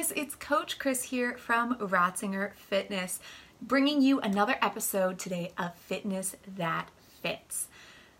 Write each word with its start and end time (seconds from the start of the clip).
guys, 0.00 0.12
it's 0.16 0.34
Coach 0.34 0.78
Chris 0.78 1.02
here 1.02 1.36
from 1.36 1.76
Rotzinger 1.76 2.54
Fitness, 2.54 3.20
bringing 3.60 4.00
you 4.00 4.18
another 4.20 4.56
episode 4.62 5.18
today 5.18 5.52
of 5.58 5.74
Fitness 5.74 6.36
That 6.56 6.88
Fits. 7.22 7.68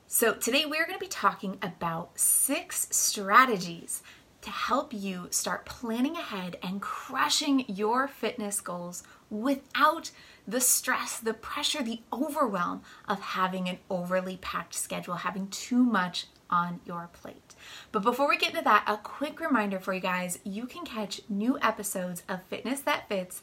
So, 0.07 0.35
today 0.35 0.67
we're 0.67 0.85
going 0.85 0.99
to 0.99 1.03
be 1.03 1.09
talking 1.09 1.57
about 1.63 2.19
six 2.21 2.87
strategies 2.91 4.03
to 4.43 4.51
help 4.51 4.93
you 4.93 5.29
start 5.31 5.65
planning 5.65 6.17
ahead 6.17 6.59
and 6.63 6.83
crushing 6.83 7.65
your 7.67 8.07
fitness 8.07 8.61
goals 8.61 9.03
without 9.31 10.11
the 10.47 10.61
stress, 10.61 11.19
the 11.19 11.33
pressure, 11.33 11.83
the 11.83 12.03
overwhelm 12.13 12.83
of 13.09 13.21
having 13.21 13.71
an 13.71 13.79
overly 13.89 14.37
packed 14.37 14.75
schedule, 14.75 15.15
having 15.15 15.49
too 15.49 15.83
much 15.83 16.27
on 16.51 16.81
your 16.85 17.09
plate. 17.13 17.55
But 17.93 18.03
before 18.03 18.29
we 18.29 18.37
get 18.37 18.51
into 18.51 18.65
that, 18.65 18.85
a 18.87 18.97
quick 18.97 19.41
reminder 19.41 19.79
for 19.81 19.95
you 19.95 20.01
guys 20.01 20.39
you 20.45 20.67
can 20.67 20.85
catch 20.85 21.23
new 21.29 21.59
episodes 21.63 22.23
of 22.29 22.43
Fitness 22.45 22.81
That 22.81 23.09
Fits 23.09 23.43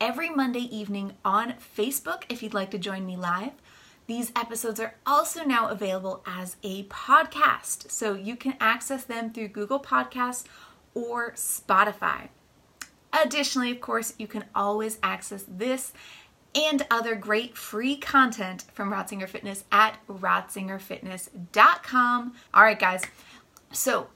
every 0.00 0.30
Monday 0.30 0.60
evening 0.76 1.12
on 1.24 1.54
Facebook 1.76 2.24
if 2.28 2.42
you'd 2.42 2.54
like 2.54 2.70
to 2.70 2.78
join 2.78 3.04
me 3.06 3.16
live. 3.16 3.52
These 4.06 4.30
episodes 4.36 4.78
are 4.78 4.94
also 5.04 5.42
now 5.42 5.68
available 5.68 6.22
as 6.26 6.56
a 6.62 6.84
podcast, 6.84 7.90
so 7.90 8.14
you 8.14 8.36
can 8.36 8.54
access 8.60 9.04
them 9.04 9.32
through 9.32 9.48
Google 9.48 9.80
Podcasts 9.80 10.44
or 10.94 11.32
Spotify. 11.32 12.28
Additionally, 13.12 13.70
of 13.70 13.80
course, 13.80 14.14
you 14.18 14.28
can 14.28 14.44
always 14.54 14.98
access 15.02 15.44
this 15.48 15.92
and 16.56 16.84
other 16.90 17.14
great 17.14 17.56
free 17.56 17.96
content 17.96 18.64
from 18.72 18.90
Rotzinger 18.90 19.28
Fitness 19.28 19.62
at 19.70 19.98
rotzingerfitness.com. 20.08 22.34
All 22.54 22.62
right, 22.62 22.78
guys. 22.78 23.02
So, 23.72 24.06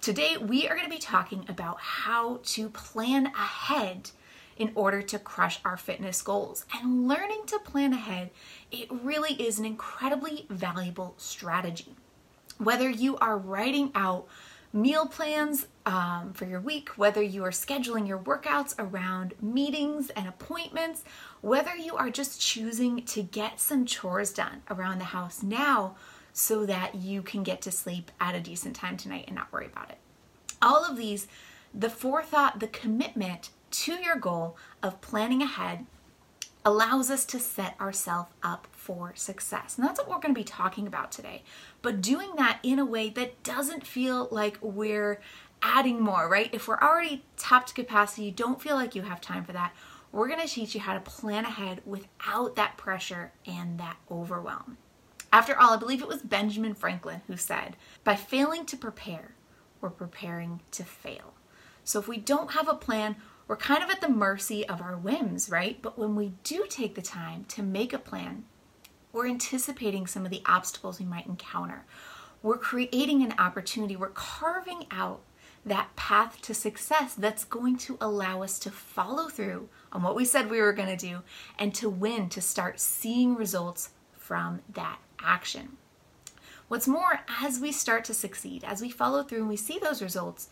today 0.00 0.36
we 0.36 0.66
are 0.66 0.74
going 0.74 0.88
to 0.88 0.94
be 0.94 0.98
talking 0.98 1.44
about 1.48 1.78
how 1.80 2.40
to 2.42 2.68
plan 2.70 3.26
ahead 3.26 4.10
in 4.56 4.72
order 4.74 5.00
to 5.02 5.18
crush 5.18 5.60
our 5.64 5.76
fitness 5.76 6.22
goals. 6.22 6.64
And 6.74 7.06
learning 7.06 7.42
to 7.46 7.60
plan 7.60 7.92
ahead, 7.92 8.30
it 8.72 8.88
really 8.90 9.34
is 9.34 9.60
an 9.60 9.64
incredibly 9.64 10.46
valuable 10.50 11.14
strategy. 11.18 11.94
Whether 12.58 12.90
you 12.90 13.16
are 13.18 13.38
writing 13.38 13.92
out 13.94 14.26
meal 14.72 15.06
plans 15.06 15.66
um, 15.84 16.32
for 16.34 16.44
your 16.44 16.60
week, 16.60 16.90
whether 16.96 17.22
you 17.22 17.44
are 17.44 17.50
scheduling 17.50 18.06
your 18.06 18.18
workouts 18.18 18.74
around 18.78 19.34
meetings 19.40 20.10
and 20.10 20.28
appointments, 20.28 21.04
whether 21.46 21.76
you 21.76 21.94
are 21.94 22.10
just 22.10 22.40
choosing 22.40 23.04
to 23.04 23.22
get 23.22 23.60
some 23.60 23.86
chores 23.86 24.32
done 24.32 24.62
around 24.68 24.98
the 24.98 25.04
house 25.04 25.44
now 25.44 25.94
so 26.32 26.66
that 26.66 26.96
you 26.96 27.22
can 27.22 27.44
get 27.44 27.62
to 27.62 27.70
sleep 27.70 28.10
at 28.18 28.34
a 28.34 28.40
decent 28.40 28.74
time 28.74 28.96
tonight 28.96 29.22
and 29.28 29.36
not 29.36 29.52
worry 29.52 29.66
about 29.66 29.88
it. 29.88 29.98
All 30.60 30.84
of 30.84 30.96
these, 30.96 31.28
the 31.72 31.88
forethought, 31.88 32.58
the 32.58 32.66
commitment 32.66 33.50
to 33.70 33.92
your 33.92 34.16
goal 34.16 34.56
of 34.82 35.00
planning 35.00 35.40
ahead 35.40 35.86
allows 36.64 37.12
us 37.12 37.24
to 37.24 37.38
set 37.38 37.80
ourselves 37.80 38.32
up 38.42 38.66
for 38.72 39.12
success. 39.14 39.78
And 39.78 39.86
that's 39.86 40.00
what 40.00 40.08
we're 40.08 40.18
going 40.18 40.34
to 40.34 40.40
be 40.40 40.42
talking 40.42 40.88
about 40.88 41.12
today. 41.12 41.44
But 41.80 42.00
doing 42.00 42.30
that 42.38 42.58
in 42.64 42.80
a 42.80 42.84
way 42.84 43.08
that 43.10 43.44
doesn't 43.44 43.86
feel 43.86 44.26
like 44.32 44.58
we're 44.60 45.20
adding 45.62 46.00
more, 46.00 46.28
right? 46.28 46.50
If 46.52 46.66
we're 46.66 46.80
already 46.80 47.24
tapped 47.36 47.72
capacity, 47.76 48.24
you 48.24 48.32
don't 48.32 48.60
feel 48.60 48.74
like 48.74 48.96
you 48.96 49.02
have 49.02 49.20
time 49.20 49.44
for 49.44 49.52
that. 49.52 49.72
We're 50.16 50.28
going 50.28 50.40
to 50.40 50.48
teach 50.48 50.74
you 50.74 50.80
how 50.80 50.94
to 50.94 51.00
plan 51.00 51.44
ahead 51.44 51.82
without 51.84 52.56
that 52.56 52.78
pressure 52.78 53.32
and 53.46 53.78
that 53.78 53.98
overwhelm. 54.10 54.78
After 55.30 55.60
all, 55.60 55.74
I 55.74 55.76
believe 55.76 56.00
it 56.00 56.08
was 56.08 56.22
Benjamin 56.22 56.72
Franklin 56.72 57.20
who 57.26 57.36
said, 57.36 57.76
by 58.02 58.16
failing 58.16 58.64
to 58.64 58.78
prepare, 58.78 59.34
we're 59.78 59.90
preparing 59.90 60.62
to 60.70 60.84
fail. 60.84 61.34
So 61.84 61.98
if 61.98 62.08
we 62.08 62.16
don't 62.16 62.52
have 62.52 62.66
a 62.66 62.72
plan, 62.72 63.16
we're 63.46 63.58
kind 63.58 63.82
of 63.84 63.90
at 63.90 64.00
the 64.00 64.08
mercy 64.08 64.66
of 64.66 64.80
our 64.80 64.96
whims, 64.96 65.50
right? 65.50 65.82
But 65.82 65.98
when 65.98 66.16
we 66.16 66.32
do 66.44 66.64
take 66.66 66.94
the 66.94 67.02
time 67.02 67.44
to 67.48 67.62
make 67.62 67.92
a 67.92 67.98
plan, 67.98 68.46
we're 69.12 69.28
anticipating 69.28 70.06
some 70.06 70.24
of 70.24 70.30
the 70.30 70.42
obstacles 70.46 70.98
we 70.98 71.04
might 71.04 71.26
encounter. 71.26 71.84
We're 72.42 72.56
creating 72.56 73.22
an 73.22 73.34
opportunity, 73.38 73.96
we're 73.96 74.08
carving 74.08 74.86
out 74.90 75.20
that 75.66 75.94
path 75.96 76.40
to 76.42 76.54
success 76.54 77.14
that's 77.14 77.44
going 77.44 77.76
to 77.76 77.98
allow 78.00 78.42
us 78.42 78.58
to 78.60 78.70
follow 78.70 79.28
through 79.28 79.68
on 79.92 80.02
what 80.02 80.14
we 80.14 80.24
said 80.24 80.48
we 80.48 80.60
were 80.60 80.72
going 80.72 80.96
to 80.96 81.06
do 81.06 81.22
and 81.58 81.74
to 81.74 81.90
win, 81.90 82.28
to 82.28 82.40
start 82.40 82.78
seeing 82.78 83.34
results 83.34 83.90
from 84.12 84.60
that 84.72 84.98
action. 85.20 85.76
What's 86.68 86.88
more, 86.88 87.20
as 87.42 87.58
we 87.58 87.72
start 87.72 88.04
to 88.04 88.14
succeed, 88.14 88.64
as 88.64 88.80
we 88.80 88.90
follow 88.90 89.24
through 89.24 89.40
and 89.40 89.48
we 89.48 89.56
see 89.56 89.78
those 89.78 90.02
results, 90.02 90.48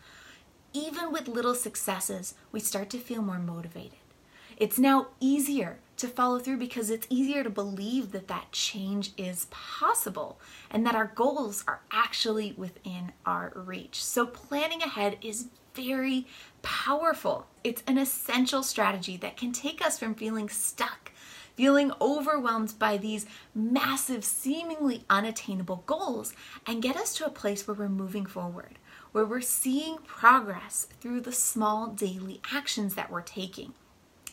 even 0.73 1.11
with 1.11 1.29
little 1.29 1.55
successes, 1.55 2.35
we 2.51 2.59
start 2.59 2.89
to 2.89 2.97
feel 2.97 3.21
more 3.21 3.39
motivated. 3.39 3.99
It's 4.57 4.77
now 4.79 5.07
easier 5.19 5.79
to 5.97 6.07
follow 6.07 6.39
through 6.39 6.57
because 6.57 6.89
it's 6.89 7.07
easier 7.09 7.43
to 7.43 7.49
believe 7.49 8.11
that 8.11 8.27
that 8.27 8.51
change 8.51 9.11
is 9.17 9.47
possible 9.49 10.39
and 10.69 10.85
that 10.85 10.95
our 10.95 11.11
goals 11.15 11.63
are 11.67 11.81
actually 11.91 12.53
within 12.57 13.11
our 13.25 13.51
reach. 13.55 14.03
So, 14.03 14.25
planning 14.25 14.81
ahead 14.81 15.17
is 15.21 15.47
very 15.73 16.27
powerful. 16.61 17.47
It's 17.63 17.83
an 17.87 17.97
essential 17.97 18.63
strategy 18.63 19.17
that 19.17 19.37
can 19.37 19.51
take 19.51 19.85
us 19.85 19.99
from 19.99 20.15
feeling 20.15 20.49
stuck, 20.49 21.11
feeling 21.55 21.91
overwhelmed 21.99 22.73
by 22.79 22.97
these 22.97 23.25
massive, 23.53 24.23
seemingly 24.23 25.03
unattainable 25.09 25.83
goals, 25.85 26.33
and 26.65 26.81
get 26.81 26.95
us 26.95 27.15
to 27.15 27.25
a 27.25 27.29
place 27.29 27.67
where 27.67 27.75
we're 27.75 27.89
moving 27.89 28.25
forward 28.25 28.79
where 29.15 29.25
we're 29.25 29.39
seeing 29.39 29.95
progress 29.99 30.89
through 30.99 31.21
the 31.21 31.31
small 31.31 31.87
daily 31.87 32.41
actions 32.51 32.95
that 32.95 33.09
we're 33.09 33.21
taking. 33.21 33.73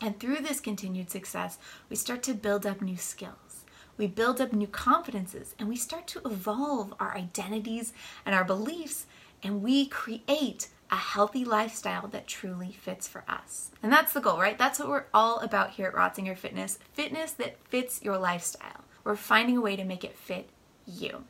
And 0.03 0.19
through 0.19 0.41
this 0.41 0.59
continued 0.59 1.11
success, 1.11 1.59
we 1.89 1.95
start 1.95 2.25
to 2.25 2.35
build 2.35 2.67
up 2.67 2.83
new 2.83 2.97
skills. 2.97 3.65
We 3.97 4.09
build 4.09 4.41
up 4.41 4.53
new 4.53 4.67
confidences 4.67 5.55
and 5.61 5.69
we 5.69 5.77
start 5.77 6.09
to 6.09 6.21
evolve 6.25 6.93
our 6.99 7.15
identities 7.15 7.93
and 8.27 8.35
our 8.35 8.43
beliefs, 8.43 9.07
and 9.45 9.63
we 9.63 9.87
create 9.87 10.69
a 10.91 10.97
healthy 10.97 11.45
lifestyle 11.45 12.09
that 12.09 12.27
truly 12.27 12.73
fits 12.73 13.07
for 13.07 13.23
us. 13.29 13.71
And 13.81 13.93
that's 13.93 14.13
the 14.13 14.21
goal, 14.21 14.41
right? 14.41 14.59
That's 14.59 14.81
what 14.81 14.89
we're 14.89 15.05
all 15.15 15.39
about 15.39 15.71
here 15.71 15.87
at 15.87 15.95
Rotzinger 15.95 16.37
Fitness 16.37 16.81
fitness 16.93 17.31
that 17.35 17.65
fits 17.69 18.03
your 18.03 18.19
lifestyle. 18.19 18.85
We're 19.05 19.15
finding 19.15 19.57
a 19.57 19.61
way 19.61 19.77
to 19.77 19.85
make 19.85 20.03
it 20.03 20.19
fit 20.19 20.49
you. 20.85 21.25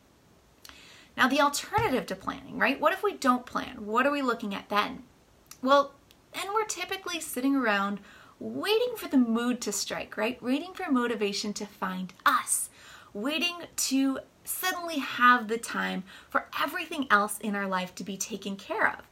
Now, 1.15 1.29
the 1.29 1.43
alternative 1.43 2.07
to 2.07 2.17
planning, 2.17 2.59
right? 2.59 2.81
What 2.81 2.95
if 2.95 3.03
we 3.03 3.13
don't 3.13 3.45
plan? 3.45 3.85
What 3.85 4.07
are 4.07 4.13
we 4.13 4.23
looking 4.23 4.55
at 4.55 4.71
then? 4.71 5.03
Well, 5.61 5.93
then 6.33 6.55
we're 6.55 6.65
typically 6.65 7.21
sitting 7.21 7.55
around 7.55 8.01
waiting 8.43 8.95
for 8.97 9.09
the 9.09 9.19
mood 9.19 9.61
to 9.61 9.73
strike, 9.73 10.17
right? 10.17 10.43
Waiting 10.43 10.75
for 10.75 10.91
motivation 10.91 11.53
to 11.55 11.67
find 11.67 12.13
us, 12.27 12.71
waiting 13.13 13.57
to 13.77 14.19
suddenly 14.45 14.99
have 14.99 15.49
the 15.49 15.59
time 15.59 16.03
for 16.29 16.47
everything 16.61 17.07
else 17.11 17.39
in 17.39 17.55
our 17.55 17.69
life 17.69 17.95
to 17.95 18.05
be 18.05 18.17
taken 18.17 18.57
care 18.57 18.89
of. 18.89 19.09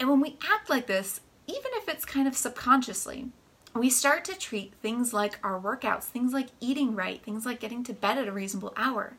And 0.00 0.08
when 0.08 0.20
we 0.20 0.38
act 0.50 0.68
like 0.68 0.86
this, 0.86 1.20
even 1.46 1.70
if 1.74 1.88
it's 1.88 2.04
kind 2.04 2.26
of 2.26 2.36
subconsciously, 2.36 3.28
we 3.74 3.90
start 3.90 4.24
to 4.24 4.38
treat 4.38 4.74
things 4.82 5.12
like 5.12 5.38
our 5.44 5.60
workouts, 5.60 6.04
things 6.04 6.32
like 6.32 6.48
eating 6.60 6.96
right, 6.96 7.22
things 7.22 7.46
like 7.46 7.60
getting 7.60 7.84
to 7.84 7.92
bed 7.92 8.18
at 8.18 8.28
a 8.28 8.32
reasonable 8.32 8.72
hour 8.76 9.16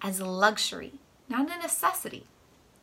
as 0.00 0.18
a 0.18 0.26
luxury 0.26 0.94
not 1.28 1.50
a 1.50 1.58
necessity. 1.60 2.24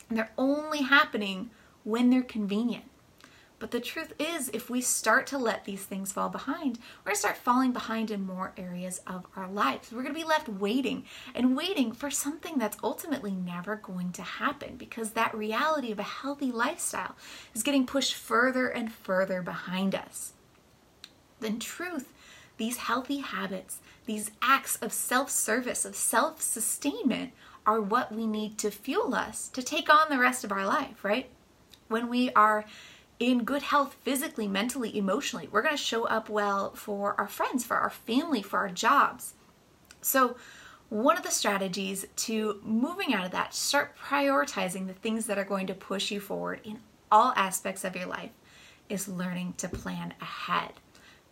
And 0.10 0.18
they're 0.18 0.32
only 0.38 0.84
happening 0.84 1.50
when 1.84 2.10
they're 2.10 2.22
convenient. 2.22 2.86
But 3.66 3.72
the 3.72 3.80
truth 3.80 4.14
is, 4.20 4.50
if 4.50 4.70
we 4.70 4.80
start 4.80 5.26
to 5.26 5.40
let 5.40 5.66
these 5.66 5.84
things 5.86 6.12
fall 6.12 6.30
behind, 6.30 6.78
we're 6.78 7.10
going 7.10 7.16
to 7.16 7.20
start 7.20 7.36
falling 7.36 7.72
behind 7.72 8.12
in 8.12 8.24
more 8.24 8.54
areas 8.58 9.02
of 9.08 9.26
our 9.36 9.50
lives. 9.50 9.92
We're 9.92 10.04
going 10.04 10.14
to 10.14 10.20
be 10.22 10.24
left 10.24 10.48
waiting 10.48 11.06
and 11.34 11.58
waiting 11.58 11.92
for 11.92 12.12
something 12.12 12.60
that's 12.60 12.78
ultimately 12.84 13.32
never 13.32 13.76
going 13.76 14.12
to 14.12 14.22
happen 14.22 14.76
because 14.78 15.14
that 15.14 15.34
reality 15.34 15.92
of 15.92 15.98
a 15.98 16.04
healthy 16.04 16.52
lifestyle 16.52 17.16
is 17.56 17.64
getting 17.64 17.88
pushed 17.88 18.14
further 18.14 18.68
and 18.68 18.94
further 18.94 19.42
behind 19.42 19.96
us. 19.96 20.34
In 21.42 21.58
truth, 21.58 22.14
these 22.58 22.78
healthy 22.78 23.18
habits, 23.18 23.80
these 24.06 24.30
acts 24.44 24.76
of 24.76 24.94
self 24.94 25.32
service, 25.32 25.86
of 25.86 25.96
self 25.96 26.40
sustainment, 26.40 27.32
are 27.66 27.82
what 27.82 28.12
we 28.14 28.28
need 28.28 28.60
to 28.60 28.70
fuel 28.70 29.16
us 29.16 29.48
to 29.48 29.64
take 29.64 29.92
on 29.92 30.12
the 30.12 30.20
rest 30.20 30.44
of 30.44 30.52
our 30.52 30.68
life, 30.68 31.04
right? 31.04 31.32
When 31.88 32.10
we 32.10 32.32
are 32.34 32.66
in 33.20 33.44
good 33.44 33.64
health 33.64 33.96
physically, 34.02 34.48
mentally, 34.48 34.98
emotionally, 34.98 35.48
we're 35.52 35.62
going 35.62 35.76
to 35.76 35.82
show 35.82 36.06
up 36.06 36.30
well 36.30 36.74
for 36.74 37.20
our 37.20 37.28
friends, 37.28 37.64
for 37.64 37.78
our 37.78 37.90
family, 37.90 38.42
for 38.42 38.60
our 38.60 38.70
jobs. 38.70 39.34
So, 40.02 40.36
one 40.90 41.18
of 41.18 41.24
the 41.24 41.32
strategies 41.32 42.06
to 42.16 42.60
moving 42.64 43.14
out 43.14 43.26
of 43.26 43.32
that, 43.32 43.54
start 43.56 43.98
prioritizing 43.98 44.86
the 44.86 44.94
things 44.94 45.26
that 45.26 45.38
are 45.38 45.44
going 45.44 45.68
to 45.68 45.74
push 45.74 46.12
you 46.12 46.20
forward 46.20 46.62
in 46.64 46.80
all 47.12 47.34
aspects 47.36 47.84
of 47.84 47.96
your 47.96 48.06
life, 48.06 48.30
is 48.88 49.08
learning 49.08 49.56
to 49.58 49.68
plan 49.68 50.14
ahead. 50.22 50.74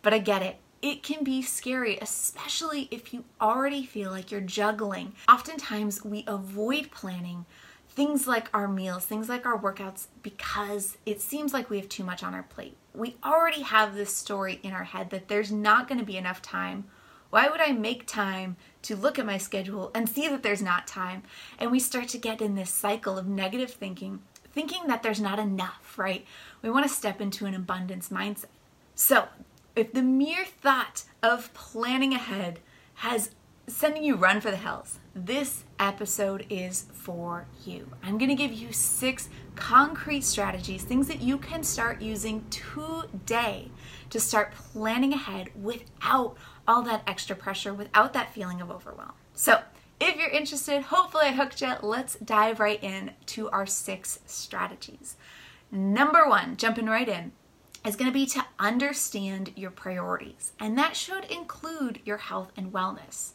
But 0.02 0.12
I 0.12 0.18
get 0.18 0.42
it 0.42 0.58
it 0.84 1.02
can 1.02 1.24
be 1.24 1.40
scary, 1.40 1.96
especially 2.02 2.88
if 2.90 3.14
you 3.14 3.24
already 3.40 3.86
feel 3.86 4.10
like 4.10 4.30
you're 4.30 4.42
juggling. 4.42 5.14
Oftentimes, 5.26 6.04
we 6.04 6.24
avoid 6.26 6.90
planning 6.90 7.46
things 7.94 8.26
like 8.26 8.48
our 8.52 8.66
meals, 8.66 9.04
things 9.04 9.28
like 9.28 9.46
our 9.46 9.58
workouts, 9.58 10.08
because 10.22 10.98
it 11.06 11.20
seems 11.20 11.52
like 11.52 11.70
we 11.70 11.78
have 11.78 11.88
too 11.88 12.02
much 12.02 12.22
on 12.22 12.34
our 12.34 12.42
plate. 12.42 12.76
we 12.92 13.16
already 13.24 13.62
have 13.62 13.94
this 13.94 14.14
story 14.14 14.60
in 14.62 14.72
our 14.72 14.84
head 14.84 15.10
that 15.10 15.26
there's 15.28 15.50
not 15.50 15.88
going 15.88 15.98
to 15.98 16.06
be 16.06 16.16
enough 16.16 16.40
time. 16.40 16.84
Why 17.30 17.48
would 17.48 17.60
I 17.60 17.72
make 17.72 18.06
time 18.06 18.56
to 18.82 18.94
look 18.94 19.18
at 19.18 19.26
my 19.26 19.38
schedule 19.38 19.90
and 19.94 20.08
see 20.08 20.28
that 20.28 20.44
there's 20.44 20.62
not 20.62 20.86
time? 20.86 21.24
And 21.58 21.72
we 21.72 21.80
start 21.80 22.08
to 22.08 22.18
get 22.18 22.40
in 22.40 22.54
this 22.54 22.70
cycle 22.70 23.18
of 23.18 23.26
negative 23.26 23.72
thinking, 23.72 24.20
thinking 24.52 24.86
that 24.86 25.02
there's 25.02 25.20
not 25.20 25.40
enough, 25.40 25.98
right? 25.98 26.24
We 26.62 26.70
want 26.70 26.86
to 26.86 26.94
step 26.94 27.20
into 27.20 27.46
an 27.46 27.54
abundance 27.54 28.10
mindset. 28.10 28.46
So, 28.94 29.26
if 29.74 29.92
the 29.92 30.02
mere 30.02 30.44
thought 30.44 31.02
of 31.20 31.52
planning 31.52 32.14
ahead 32.14 32.60
has 32.94 33.30
sending 33.66 34.04
you 34.04 34.14
run 34.14 34.40
for 34.40 34.52
the 34.52 34.56
hills, 34.56 35.00
this 35.14 35.64
episode 35.78 36.44
is 36.50 36.86
for 36.92 37.46
you. 37.64 37.88
I'm 38.02 38.18
going 38.18 38.30
to 38.30 38.34
give 38.34 38.52
you 38.52 38.72
six 38.72 39.28
concrete 39.54 40.24
strategies, 40.24 40.82
things 40.82 41.06
that 41.08 41.22
you 41.22 41.38
can 41.38 41.62
start 41.62 42.02
using 42.02 42.44
today 42.50 43.70
to 44.10 44.18
start 44.18 44.52
planning 44.54 45.12
ahead 45.12 45.50
without 45.60 46.36
all 46.66 46.82
that 46.82 47.02
extra 47.06 47.36
pressure, 47.36 47.72
without 47.72 48.12
that 48.12 48.34
feeling 48.34 48.60
of 48.60 48.70
overwhelm. 48.70 49.12
So, 49.34 49.62
if 50.00 50.16
you're 50.16 50.28
interested, 50.28 50.82
hopefully 50.82 51.26
I 51.26 51.32
hooked 51.32 51.60
you. 51.60 51.72
Let's 51.80 52.16
dive 52.16 52.58
right 52.58 52.82
in 52.82 53.12
to 53.26 53.48
our 53.50 53.66
six 53.66 54.18
strategies. 54.26 55.16
Number 55.70 56.28
one, 56.28 56.56
jumping 56.56 56.86
right 56.86 57.08
in, 57.08 57.32
is 57.86 57.96
going 57.96 58.10
to 58.10 58.14
be 58.14 58.26
to 58.26 58.44
understand 58.58 59.52
your 59.54 59.70
priorities, 59.70 60.52
and 60.58 60.76
that 60.78 60.96
should 60.96 61.24
include 61.26 62.00
your 62.04 62.16
health 62.16 62.50
and 62.56 62.72
wellness. 62.72 63.32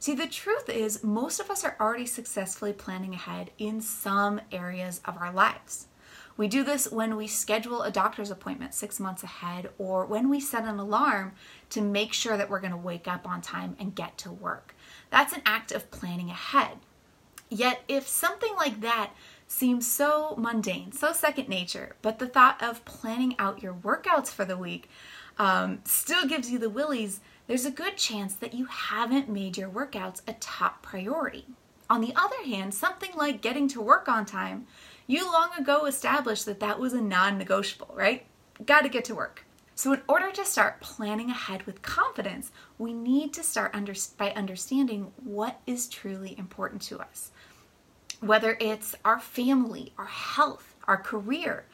See, 0.00 0.14
the 0.14 0.26
truth 0.26 0.70
is, 0.70 1.04
most 1.04 1.40
of 1.40 1.50
us 1.50 1.62
are 1.62 1.76
already 1.78 2.06
successfully 2.06 2.72
planning 2.72 3.12
ahead 3.12 3.50
in 3.58 3.82
some 3.82 4.40
areas 4.50 5.02
of 5.04 5.18
our 5.18 5.30
lives. 5.30 5.88
We 6.38 6.48
do 6.48 6.64
this 6.64 6.90
when 6.90 7.16
we 7.16 7.26
schedule 7.26 7.82
a 7.82 7.90
doctor's 7.90 8.30
appointment 8.30 8.72
six 8.72 8.98
months 8.98 9.22
ahead, 9.22 9.68
or 9.76 10.06
when 10.06 10.30
we 10.30 10.40
set 10.40 10.64
an 10.64 10.78
alarm 10.78 11.32
to 11.68 11.82
make 11.82 12.14
sure 12.14 12.38
that 12.38 12.48
we're 12.48 12.60
going 12.60 12.70
to 12.70 12.78
wake 12.78 13.06
up 13.06 13.28
on 13.28 13.42
time 13.42 13.76
and 13.78 13.94
get 13.94 14.16
to 14.18 14.32
work. 14.32 14.74
That's 15.10 15.34
an 15.34 15.42
act 15.44 15.70
of 15.70 15.90
planning 15.90 16.30
ahead. 16.30 16.78
Yet, 17.50 17.82
if 17.86 18.08
something 18.08 18.54
like 18.56 18.80
that 18.80 19.10
seems 19.48 19.86
so 19.86 20.34
mundane, 20.38 20.92
so 20.92 21.12
second 21.12 21.50
nature, 21.50 21.96
but 22.00 22.18
the 22.18 22.26
thought 22.26 22.62
of 22.62 22.86
planning 22.86 23.34
out 23.38 23.62
your 23.62 23.74
workouts 23.74 24.28
for 24.28 24.46
the 24.46 24.56
week 24.56 24.88
um, 25.36 25.80
still 25.84 26.26
gives 26.26 26.50
you 26.50 26.58
the 26.58 26.70
willies, 26.70 27.20
there's 27.50 27.66
a 27.66 27.70
good 27.72 27.96
chance 27.96 28.34
that 28.34 28.54
you 28.54 28.66
haven't 28.66 29.28
made 29.28 29.58
your 29.58 29.68
workouts 29.68 30.22
a 30.28 30.34
top 30.34 30.82
priority. 30.82 31.46
On 31.90 32.00
the 32.00 32.12
other 32.14 32.44
hand, 32.44 32.72
something 32.72 33.10
like 33.16 33.42
getting 33.42 33.66
to 33.70 33.80
work 33.80 34.08
on 34.08 34.24
time, 34.24 34.68
you 35.08 35.24
long 35.24 35.50
ago 35.58 35.86
established 35.86 36.46
that 36.46 36.60
that 36.60 36.78
was 36.78 36.92
a 36.92 37.00
non 37.00 37.38
negotiable, 37.38 37.92
right? 37.92 38.24
Got 38.64 38.82
to 38.82 38.88
get 38.88 39.04
to 39.06 39.16
work. 39.16 39.44
So, 39.74 39.92
in 39.92 40.00
order 40.06 40.30
to 40.30 40.44
start 40.44 40.80
planning 40.80 41.28
ahead 41.28 41.64
with 41.64 41.82
confidence, 41.82 42.52
we 42.78 42.92
need 42.92 43.32
to 43.32 43.42
start 43.42 43.74
under, 43.74 43.94
by 44.16 44.30
understanding 44.30 45.10
what 45.16 45.58
is 45.66 45.88
truly 45.88 46.38
important 46.38 46.82
to 46.82 47.00
us. 47.00 47.32
Whether 48.20 48.58
it's 48.60 48.94
our 49.04 49.18
family, 49.18 49.92
our 49.98 50.06
health, 50.06 50.76
our 50.86 50.98
career, 50.98 51.64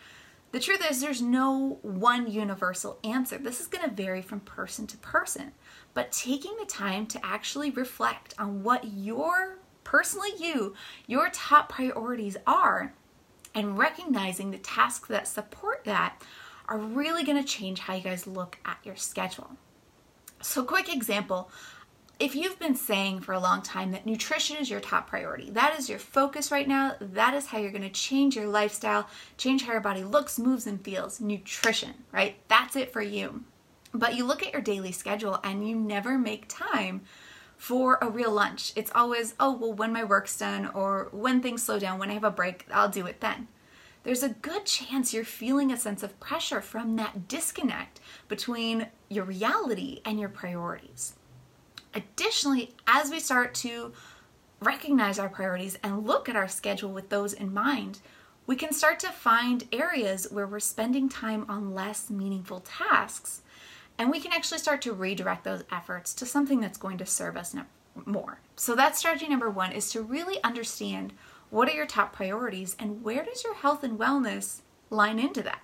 the 0.52 0.61
truth 0.61 0.90
is, 0.90 1.02
there's 1.02 1.20
no 1.20 1.78
one 1.82 2.31
universal 2.31 2.99
answer. 3.05 3.37
This 3.37 3.61
is 3.61 3.67
going 3.67 3.87
to 3.87 3.94
vary 3.94 4.23
from 4.23 4.40
person 4.40 4.87
to 4.87 4.96
person. 4.96 5.52
But 5.96 6.12
taking 6.12 6.54
the 6.58 6.66
time 6.66 7.06
to 7.06 7.20
actually 7.25 7.70
reflect 7.70 8.34
on 8.38 8.62
what 8.62 8.84
your, 8.84 9.60
personally 9.82 10.28
you, 10.38 10.75
your 11.06 11.31
top 11.31 11.70
priorities 11.70 12.37
are, 12.46 12.93
and 13.54 13.78
recognizing 13.78 14.50
the 14.50 14.58
tasks 14.58 15.08
that 15.08 15.26
support 15.26 15.84
that 15.87 16.20
are 16.69 16.76
really 16.76 17.25
going 17.25 17.43
to 17.43 17.48
change 17.48 17.78
how 17.78 17.94
you 17.94 18.02
guys 18.02 18.26
look 18.26 18.58
at 18.66 18.76
your 18.84 18.94
schedule. 18.94 19.52
So, 20.43 20.62
quick 20.62 20.94
example 20.94 21.50
if 22.19 22.34
you've 22.34 22.58
been 22.58 22.75
saying 22.75 23.20
for 23.20 23.32
a 23.32 23.40
long 23.40 23.62
time 23.62 23.92
that 23.92 24.04
nutrition 24.04 24.58
is 24.58 24.69
your 24.69 24.81
top 24.81 25.08
priority, 25.08 25.49
that 25.52 25.78
is 25.78 25.88
your 25.88 25.99
focus 25.99 26.52
right 26.52 26.69
now, 26.69 26.96
that 27.00 27.32
is 27.32 27.46
how 27.46 27.56
you're 27.56 27.70
going 27.70 27.81
to 27.81 27.88
change 27.88 28.37
your 28.37 28.49
lifestyle, 28.49 29.08
change 29.38 29.64
how 29.64 29.72
your 29.72 29.81
body 29.81 30.04
looks, 30.04 30.38
moves, 30.38 30.66
and 30.66 30.82
feels. 30.82 31.22
Nutrition, 31.22 31.94
right? 32.12 32.37
That's 32.49 32.76
it 32.76 32.92
for 32.92 33.00
you. 33.00 33.44
But 33.93 34.15
you 34.15 34.25
look 34.25 34.43
at 34.43 34.53
your 34.53 34.62
daily 34.62 34.93
schedule 34.93 35.38
and 35.43 35.69
you 35.69 35.77
never 35.77 36.19
make 36.19 36.47
time 36.49 37.03
for 37.56 37.99
a 38.03 38.11
real 38.11 38.31
lunch. 38.31 38.73
It's 38.77 38.93
always, 38.94 39.35
oh, 39.41 39.56
well, 39.56 39.73
when 39.73 39.93
my 39.93 40.05
work's 40.05 40.37
done 40.38 40.67
or 40.67 41.09
when 41.12 41.41
things 41.41 41.62
slow 41.62 41.79
down, 41.79 41.99
when 41.99 42.11
I 42.11 42.15
have 42.15 42.25
a 42.25 42.31
break, 42.31 42.67
I'll 42.73 42.88
do 42.88 43.06
it 43.06 43.21
then. 43.21 43.49
There's 44.03 44.23
a 44.23 44.29
good 44.29 44.67
chance 44.67 45.12
you're 45.12 45.25
feeling 45.25 45.73
a 45.73 45.77
sense 45.77 46.03
of 46.03 46.21
pressure 46.21 46.61
from 46.61 46.94
that 46.97 47.27
disconnect 47.27 48.00
between 48.29 48.87
your 49.09 49.25
reality 49.25 50.00
and 50.05 50.21
your 50.21 50.29
priorities. 50.29 51.15
Additionally, 51.93 52.75
as 52.87 53.11
we 53.11 53.19
start 53.19 53.55
to 53.55 53.93
recognize 54.61 55.19
our 55.19 55.29
priorities 55.29 55.79
and 55.83 56.06
look 56.06 56.29
at 56.29 56.37
our 56.37 56.47
schedule 56.47 56.93
with 56.93 57.09
those 57.09 57.33
in 57.33 57.53
mind, 57.53 57.99
we 58.47 58.55
can 58.55 58.73
start 58.73 59.00
to 59.00 59.09
find 59.09 59.67
areas 59.73 60.29
where 60.31 60.47
we're 60.47 60.61
spending 60.61 61.09
time 61.09 61.44
on 61.49 61.75
less 61.75 62.09
meaningful 62.09 62.61
tasks. 62.61 63.43
And 63.98 64.10
we 64.10 64.20
can 64.20 64.32
actually 64.32 64.58
start 64.58 64.82
to 64.82 64.93
redirect 64.93 65.44
those 65.44 65.64
efforts 65.72 66.12
to 66.14 66.26
something 66.26 66.60
that's 66.60 66.78
going 66.78 66.98
to 66.98 67.06
serve 67.06 67.37
us 67.37 67.54
more. 68.04 68.40
So, 68.56 68.75
that's 68.75 68.98
strategy 68.98 69.28
number 69.28 69.48
one 69.48 69.72
is 69.72 69.90
to 69.93 70.02
really 70.02 70.43
understand 70.44 71.12
what 71.50 71.69
are 71.69 71.75
your 71.75 71.87
top 71.87 72.12
priorities 72.12 72.76
and 72.78 73.02
where 73.02 73.25
does 73.25 73.44
your 73.44 73.54
health 73.54 73.82
and 73.82 73.98
wellness 73.98 74.60
line 74.90 75.19
into 75.19 75.43
that. 75.43 75.62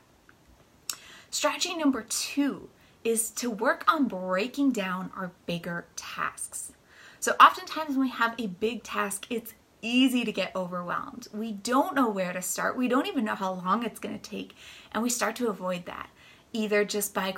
Strategy 1.30 1.74
number 1.76 2.02
two 2.02 2.68
is 3.04 3.30
to 3.30 3.50
work 3.50 3.84
on 3.92 4.06
breaking 4.06 4.72
down 4.72 5.10
our 5.16 5.32
bigger 5.46 5.86
tasks. 5.96 6.72
So, 7.20 7.34
oftentimes 7.40 7.90
when 7.90 8.06
we 8.06 8.10
have 8.10 8.34
a 8.38 8.46
big 8.46 8.82
task, 8.82 9.26
it's 9.28 9.54
easy 9.82 10.24
to 10.24 10.32
get 10.32 10.54
overwhelmed. 10.54 11.28
We 11.32 11.52
don't 11.52 11.94
know 11.94 12.08
where 12.08 12.32
to 12.32 12.40
start, 12.40 12.76
we 12.76 12.88
don't 12.88 13.06
even 13.06 13.24
know 13.24 13.34
how 13.34 13.52
long 13.52 13.84
it's 13.84 14.00
going 14.00 14.18
to 14.18 14.30
take, 14.30 14.54
and 14.92 15.02
we 15.02 15.10
start 15.10 15.36
to 15.36 15.48
avoid 15.48 15.86
that 15.86 16.08
either 16.52 16.84
just 16.84 17.14
by 17.14 17.32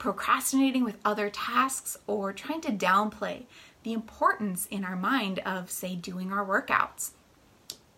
procrastinating 0.00 0.82
with 0.82 0.96
other 1.04 1.30
tasks 1.30 1.96
or 2.08 2.32
trying 2.32 2.62
to 2.62 2.72
downplay 2.72 3.44
the 3.84 3.92
importance 3.92 4.66
in 4.66 4.84
our 4.84 4.96
mind 4.96 5.38
of, 5.40 5.70
say, 5.70 5.94
doing 5.94 6.32
our 6.32 6.44
workouts. 6.44 7.10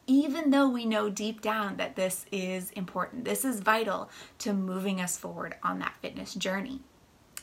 Even 0.06 0.50
though 0.50 0.68
we 0.68 0.84
know 0.84 1.08
deep 1.08 1.40
down 1.40 1.76
that 1.76 1.94
this 1.94 2.26
is 2.32 2.72
important, 2.72 3.24
this 3.24 3.44
is 3.44 3.60
vital 3.60 4.10
to 4.38 4.52
moving 4.52 5.00
us 5.00 5.16
forward 5.16 5.54
on 5.62 5.78
that 5.78 5.94
fitness 6.02 6.34
journey. 6.34 6.80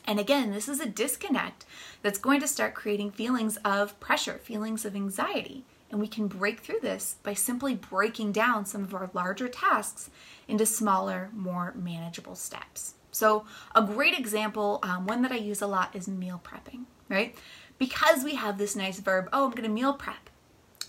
And 0.05 0.19
again, 0.19 0.51
this 0.51 0.67
is 0.67 0.81
a 0.81 0.89
disconnect 0.89 1.65
that's 2.01 2.19
going 2.19 2.41
to 2.41 2.47
start 2.47 2.75
creating 2.75 3.11
feelings 3.11 3.57
of 3.63 3.97
pressure, 4.01 4.39
feelings 4.39 4.83
of 4.83 4.93
anxiety. 4.95 5.63
And 5.89 6.01
we 6.01 6.07
can 6.07 6.27
break 6.27 6.59
through 6.59 6.81
this 6.81 7.15
by 7.23 7.33
simply 7.33 7.75
breaking 7.75 8.33
down 8.33 8.65
some 8.65 8.83
of 8.83 8.93
our 8.93 9.09
larger 9.13 9.47
tasks 9.47 10.09
into 10.47 10.65
smaller, 10.65 11.29
more 11.33 11.73
manageable 11.75 12.35
steps. 12.35 12.95
So, 13.11 13.45
a 13.73 13.81
great 13.81 14.17
example, 14.17 14.79
um, 14.83 15.05
one 15.05 15.21
that 15.23 15.31
I 15.31 15.37
use 15.37 15.61
a 15.61 15.67
lot, 15.67 15.95
is 15.95 16.07
meal 16.07 16.41
prepping, 16.43 16.85
right? 17.07 17.35
Because 17.77 18.23
we 18.23 18.35
have 18.35 18.57
this 18.57 18.75
nice 18.75 18.99
verb, 18.99 19.29
oh, 19.33 19.45
I'm 19.45 19.51
gonna 19.51 19.69
meal 19.69 19.93
prep. 19.93 20.29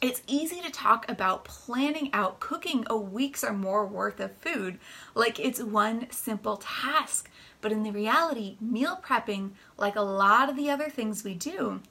It's 0.00 0.22
easy 0.26 0.62
to 0.62 0.70
talk 0.70 1.10
about 1.10 1.44
planning 1.44 2.08
out 2.14 2.40
cooking 2.40 2.84
a 2.88 2.96
week's 2.96 3.44
or 3.44 3.52
more 3.52 3.86
worth 3.86 4.18
of 4.18 4.34
food 4.36 4.78
like 5.14 5.38
it's 5.38 5.62
one 5.62 6.10
simple 6.10 6.56
task. 6.56 7.30
But 7.60 7.72
in 7.72 7.82
the 7.82 7.90
reality, 7.92 8.56
meal 8.60 8.98
prepping, 9.04 9.50
like 9.76 9.96
a 9.96 10.00
lot 10.00 10.48
of 10.48 10.56
the 10.56 10.70
other 10.70 10.88
things 10.88 11.22
we 11.22 11.34
do, 11.34 11.82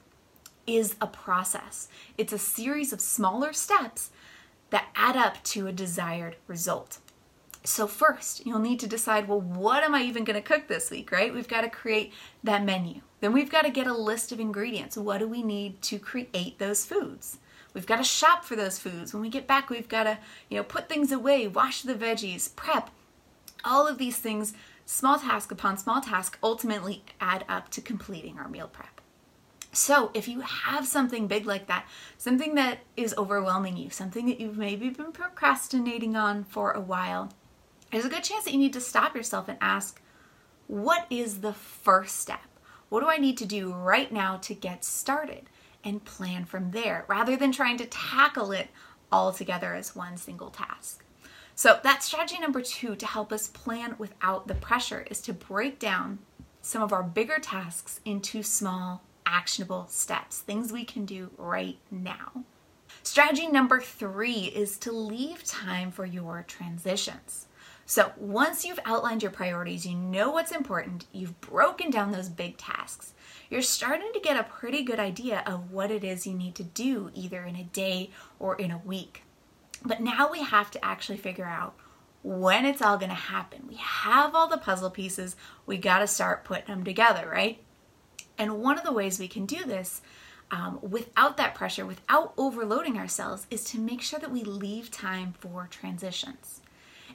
is 0.66 0.96
a 1.00 1.06
process. 1.06 1.88
It's 2.18 2.32
a 2.32 2.38
series 2.38 2.92
of 2.92 3.00
smaller 3.00 3.52
steps 3.52 4.10
that 4.70 4.88
add 4.94 5.16
up 5.16 5.42
to 5.44 5.68
a 5.68 5.72
desired 5.72 6.36
result. 6.48 6.98
So, 7.62 7.86
first, 7.86 8.46
you'll 8.46 8.58
need 8.58 8.80
to 8.80 8.86
decide 8.86 9.28
well, 9.28 9.40
what 9.40 9.84
am 9.84 9.94
I 9.94 10.02
even 10.02 10.24
going 10.24 10.40
to 10.40 10.46
cook 10.46 10.66
this 10.66 10.90
week, 10.90 11.12
right? 11.12 11.32
We've 11.32 11.48
got 11.48 11.60
to 11.60 11.68
create 11.68 12.12
that 12.42 12.64
menu. 12.64 13.02
Then 13.20 13.34
we've 13.34 13.50
got 13.50 13.62
to 13.62 13.70
get 13.70 13.86
a 13.86 13.92
list 13.92 14.32
of 14.32 14.40
ingredients. 14.40 14.96
What 14.96 15.18
do 15.18 15.28
we 15.28 15.42
need 15.42 15.82
to 15.82 15.98
create 15.98 16.58
those 16.58 16.86
foods? 16.86 17.38
We've 17.74 17.86
got 17.86 17.96
to 17.96 18.04
shop 18.04 18.44
for 18.44 18.56
those 18.56 18.78
foods. 18.78 19.12
When 19.12 19.20
we 19.20 19.28
get 19.28 19.46
back, 19.46 19.68
we've 19.68 19.88
got 19.88 20.04
to, 20.04 20.18
you 20.48 20.56
know, 20.56 20.64
put 20.64 20.88
things 20.88 21.12
away, 21.12 21.46
wash 21.46 21.82
the 21.82 21.94
veggies, 21.94 22.54
prep. 22.56 22.90
All 23.62 23.86
of 23.86 23.98
these 23.98 24.16
things 24.16 24.54
small 24.86 25.18
task 25.18 25.52
upon 25.52 25.76
small 25.76 26.00
task 26.00 26.38
ultimately 26.42 27.04
add 27.20 27.44
up 27.48 27.68
to 27.70 27.80
completing 27.80 28.38
our 28.38 28.48
meal 28.48 28.68
prep. 28.68 29.00
So, 29.72 30.10
if 30.14 30.26
you 30.26 30.40
have 30.40 30.84
something 30.86 31.28
big 31.28 31.46
like 31.46 31.68
that, 31.68 31.86
something 32.18 32.56
that 32.56 32.78
is 32.96 33.14
overwhelming 33.16 33.76
you, 33.76 33.90
something 33.90 34.26
that 34.26 34.40
you've 34.40 34.58
maybe 34.58 34.90
been 34.90 35.12
procrastinating 35.12 36.16
on 36.16 36.42
for 36.42 36.72
a 36.72 36.80
while, 36.80 37.32
there's 37.90 38.04
a 38.04 38.10
good 38.10 38.24
chance 38.24 38.44
that 38.44 38.52
you 38.52 38.58
need 38.58 38.72
to 38.74 38.80
stop 38.80 39.16
yourself 39.16 39.48
and 39.48 39.58
ask, 39.60 40.00
what 40.66 41.06
is 41.10 41.40
the 41.40 41.52
first 41.52 42.16
step? 42.20 42.40
What 42.88 43.00
do 43.00 43.08
I 43.08 43.18
need 43.18 43.38
to 43.38 43.46
do 43.46 43.72
right 43.72 44.10
now 44.12 44.36
to 44.38 44.54
get 44.54 44.84
started? 44.84 45.48
And 45.82 46.04
plan 46.04 46.44
from 46.44 46.72
there 46.72 47.06
rather 47.08 47.36
than 47.36 47.52
trying 47.52 47.78
to 47.78 47.86
tackle 47.86 48.52
it 48.52 48.68
all 49.10 49.32
together 49.32 49.74
as 49.74 49.96
one 49.96 50.18
single 50.18 50.50
task. 50.50 51.02
So, 51.54 51.80
that's 51.82 52.06
strategy 52.06 52.38
number 52.38 52.60
two 52.60 52.96
to 52.96 53.06
help 53.06 53.32
us 53.32 53.48
plan 53.48 53.94
without 53.98 54.46
the 54.46 54.54
pressure 54.54 55.06
is 55.10 55.20
to 55.22 55.32
break 55.32 55.78
down 55.78 56.18
some 56.62 56.82
of 56.82 56.92
our 56.92 57.02
bigger 57.02 57.38
tasks 57.38 58.00
into 58.04 58.42
small, 58.42 59.02
actionable 59.26 59.86
steps, 59.88 60.40
things 60.40 60.72
we 60.72 60.84
can 60.84 61.04
do 61.04 61.30
right 61.38 61.78
now. 61.90 62.44
Strategy 63.02 63.46
number 63.46 63.80
three 63.80 64.52
is 64.54 64.76
to 64.78 64.92
leave 64.92 65.44
time 65.44 65.90
for 65.90 66.04
your 66.04 66.44
transitions. 66.46 67.46
So, 67.90 68.12
once 68.18 68.64
you've 68.64 68.78
outlined 68.84 69.20
your 69.20 69.32
priorities, 69.32 69.84
you 69.84 69.96
know 69.96 70.30
what's 70.30 70.52
important, 70.52 71.06
you've 71.10 71.40
broken 71.40 71.90
down 71.90 72.12
those 72.12 72.28
big 72.28 72.56
tasks, 72.56 73.14
you're 73.50 73.62
starting 73.62 74.12
to 74.12 74.20
get 74.20 74.36
a 74.36 74.44
pretty 74.44 74.84
good 74.84 75.00
idea 75.00 75.42
of 75.44 75.72
what 75.72 75.90
it 75.90 76.04
is 76.04 76.24
you 76.24 76.34
need 76.34 76.54
to 76.54 76.62
do 76.62 77.10
either 77.14 77.42
in 77.42 77.56
a 77.56 77.64
day 77.64 78.10
or 78.38 78.54
in 78.54 78.70
a 78.70 78.78
week. 78.78 79.24
But 79.84 80.00
now 80.00 80.30
we 80.30 80.40
have 80.40 80.70
to 80.70 80.84
actually 80.84 81.18
figure 81.18 81.46
out 81.46 81.74
when 82.22 82.64
it's 82.64 82.80
all 82.80 82.96
to 82.96 83.08
happen. 83.08 83.64
We 83.66 83.74
have 83.74 84.36
all 84.36 84.46
the 84.46 84.56
puzzle 84.56 84.90
pieces, 84.90 85.34
we 85.66 85.76
got 85.76 85.98
to 85.98 86.06
start 86.06 86.44
putting 86.44 86.66
them 86.66 86.84
together, 86.84 87.28
right? 87.28 87.60
And 88.38 88.62
one 88.62 88.78
of 88.78 88.84
the 88.84 88.92
ways 88.92 89.18
we 89.18 89.26
can 89.26 89.46
do 89.46 89.64
this 89.64 90.00
um, 90.52 90.78
without 90.80 91.36
that 91.38 91.56
pressure, 91.56 91.84
without 91.84 92.34
overloading 92.38 92.96
ourselves, 92.96 93.48
is 93.50 93.64
to 93.64 93.80
make 93.80 94.00
sure 94.00 94.20
that 94.20 94.30
we 94.30 94.44
leave 94.44 94.92
time 94.92 95.34
for 95.40 95.66
transitions. 95.68 96.59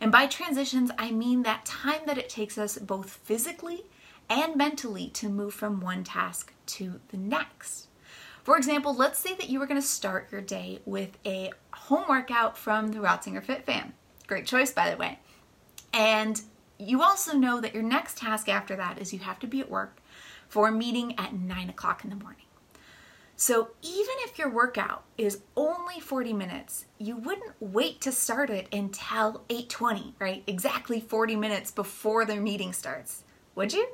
And 0.01 0.11
by 0.11 0.27
transitions, 0.27 0.91
I 0.97 1.11
mean 1.11 1.43
that 1.43 1.65
time 1.65 2.01
that 2.05 2.17
it 2.17 2.29
takes 2.29 2.57
us 2.57 2.77
both 2.77 3.09
physically 3.09 3.85
and 4.29 4.55
mentally 4.55 5.09
to 5.09 5.29
move 5.29 5.53
from 5.53 5.81
one 5.81 6.03
task 6.03 6.53
to 6.67 6.99
the 7.09 7.17
next. 7.17 7.87
For 8.43 8.57
example, 8.57 8.93
let's 8.93 9.19
say 9.19 9.33
that 9.33 9.49
you 9.49 9.59
were 9.59 9.65
going 9.65 9.81
to 9.81 9.87
start 9.87 10.31
your 10.31 10.41
day 10.41 10.79
with 10.85 11.17
a 11.25 11.51
home 11.73 12.05
workout 12.07 12.57
from 12.57 12.89
the 12.89 12.99
Rotzinger 12.99 13.43
Fit 13.43 13.65
Fam. 13.65 13.93
Great 14.27 14.45
choice, 14.45 14.71
by 14.71 14.89
the 14.89 14.97
way. 14.97 15.19
And 15.93 16.41
you 16.77 17.01
also 17.01 17.35
know 17.37 17.61
that 17.61 17.73
your 17.73 17.83
next 17.83 18.17
task 18.17 18.49
after 18.49 18.75
that 18.75 18.99
is 18.99 19.13
you 19.13 19.19
have 19.19 19.39
to 19.39 19.47
be 19.47 19.61
at 19.61 19.69
work 19.69 19.97
for 20.47 20.67
a 20.67 20.71
meeting 20.71 21.17
at 21.17 21.33
9 21.33 21.69
o'clock 21.69 22.03
in 22.03 22.09
the 22.09 22.15
morning. 22.15 22.44
So 23.37 23.71
even 23.81 24.15
if 24.19 24.39
your 24.39 24.49
workout 24.49 25.03
is 25.17 25.41
only 25.57 25.99
40 25.99 26.31
minutes, 26.31 26.85
you 26.97 27.17
wouldn't 27.17 27.53
wait 27.59 27.99
to 28.01 28.11
start 28.11 28.49
it 28.49 28.73
until 28.73 29.43
8:20, 29.49 30.13
right? 30.19 30.43
Exactly 30.47 31.01
40 31.01 31.35
minutes 31.35 31.71
before 31.71 32.23
their 32.25 32.41
meeting 32.41 32.71
starts. 32.71 33.23
Would 33.55 33.73
you? 33.73 33.87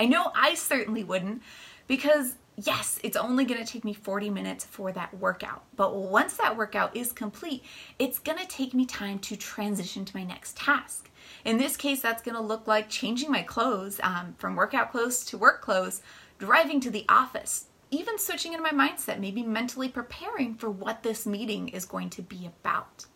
I 0.00 0.06
know 0.06 0.32
I 0.34 0.54
certainly 0.54 1.04
wouldn't 1.04 1.42
because 1.86 2.36
yes, 2.56 2.98
it's 3.02 3.16
only 3.16 3.44
going 3.44 3.64
to 3.64 3.70
take 3.70 3.84
me 3.84 3.92
40 3.92 4.30
minutes 4.30 4.64
for 4.64 4.90
that 4.92 5.14
workout. 5.14 5.64
But 5.76 5.94
once 5.94 6.36
that 6.38 6.56
workout 6.56 6.96
is 6.96 7.12
complete, 7.12 7.64
it's 7.98 8.18
going 8.18 8.38
to 8.38 8.46
take 8.46 8.74
me 8.74 8.84
time 8.84 9.18
to 9.20 9.36
transition 9.36 10.04
to 10.04 10.16
my 10.16 10.24
next 10.24 10.56
task. 10.56 11.10
In 11.44 11.58
this 11.58 11.76
case, 11.76 12.00
that's 12.00 12.22
going 12.22 12.34
to 12.34 12.40
look 12.40 12.66
like 12.66 12.88
changing 12.88 13.30
my 13.30 13.42
clothes 13.42 14.00
um, 14.02 14.34
from 14.38 14.56
workout 14.56 14.90
clothes 14.90 15.24
to 15.26 15.38
work 15.38 15.60
clothes, 15.60 16.02
driving 16.38 16.80
to 16.80 16.90
the 16.90 17.04
office, 17.08 17.66
even 17.90 18.18
switching 18.18 18.52
into 18.52 18.62
my 18.62 18.88
mindset, 18.88 19.18
maybe 19.18 19.42
mentally 19.42 19.88
preparing 19.88 20.54
for 20.54 20.70
what 20.70 21.02
this 21.02 21.26
meeting 21.26 21.68
is 21.68 21.84
going 21.84 22.10
to 22.10 22.22
be 22.22 22.46
about. 22.46 23.06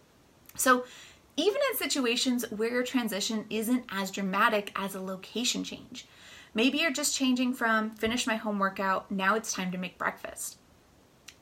So, 0.56 0.84
even 1.36 1.60
in 1.70 1.78
situations 1.78 2.50
where 2.50 2.70
your 2.70 2.82
transition 2.82 3.46
isn't 3.48 3.84
as 3.90 4.10
dramatic 4.10 4.70
as 4.76 4.94
a 4.94 5.00
location 5.00 5.64
change, 5.64 6.06
maybe 6.54 6.78
you're 6.78 6.92
just 6.92 7.16
changing 7.16 7.54
from 7.54 7.90
finish 7.90 8.26
my 8.26 8.36
home 8.36 8.58
workout, 8.58 9.10
now 9.10 9.34
it's 9.34 9.52
time 9.52 9.72
to 9.72 9.78
make 9.78 9.96
breakfast. 9.96 10.58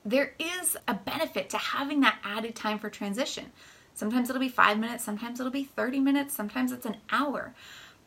There 0.05 0.35
is 0.39 0.77
a 0.87 0.95
benefit 0.95 1.51
to 1.51 1.59
having 1.59 2.01
that 2.01 2.21
added 2.25 2.55
time 2.55 2.79
for 2.79 2.89
transition. 2.89 3.53
Sometimes 3.95 4.31
it'll 4.31 4.41
be 4.41 4.49
five 4.49 4.79
minutes, 4.79 5.05
sometimes 5.05 5.41
it'll 5.41 5.53
be 5.53 5.65
30 5.65 6.01
minutes, 6.01 6.35
sometimes 6.35 6.73
it's 6.73 6.87
an 6.87 6.97
hour. 7.11 7.55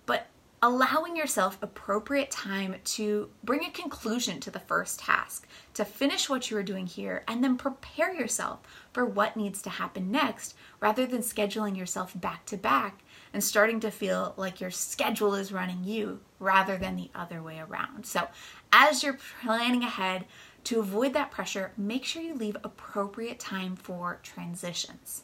But 0.05 0.27
allowing 0.63 1.17
yourself 1.17 1.57
appropriate 1.61 2.31
time 2.31 2.73
to 2.85 3.29
bring 3.43 3.65
a 3.65 3.69
conclusion 3.71 4.39
to 4.39 4.49
the 4.49 4.61
first 4.61 4.97
task, 4.97 5.45
to 5.73 5.83
finish 5.83 6.29
what 6.29 6.49
you 6.49 6.55
are 6.55 6.63
doing 6.63 6.87
here, 6.87 7.21
and 7.27 7.43
then 7.43 7.57
prepare 7.57 8.13
yourself 8.13 8.61
for 8.93 9.05
what 9.05 9.35
needs 9.35 9.61
to 9.61 9.69
happen 9.69 10.09
next 10.09 10.55
rather 10.79 11.05
than 11.05 11.19
scheduling 11.19 11.75
yourself 11.77 12.13
back 12.15 12.45
to 12.45 12.55
back 12.55 13.03
and 13.33 13.43
starting 13.43 13.81
to 13.81 13.91
feel 13.91 14.33
like 14.37 14.61
your 14.61 14.71
schedule 14.71 15.35
is 15.35 15.51
running 15.51 15.83
you 15.83 16.21
rather 16.39 16.77
than 16.77 16.95
the 16.95 17.11
other 17.13 17.43
way 17.43 17.59
around. 17.59 18.05
So, 18.05 18.29
as 18.71 19.03
you're 19.03 19.19
planning 19.41 19.83
ahead, 19.83 20.23
to 20.63 20.79
avoid 20.79 21.11
that 21.11 21.29
pressure, 21.29 21.73
make 21.75 22.05
sure 22.05 22.21
you 22.21 22.35
leave 22.35 22.55
appropriate 22.63 23.37
time 23.37 23.75
for 23.75 24.21
transitions. 24.23 25.23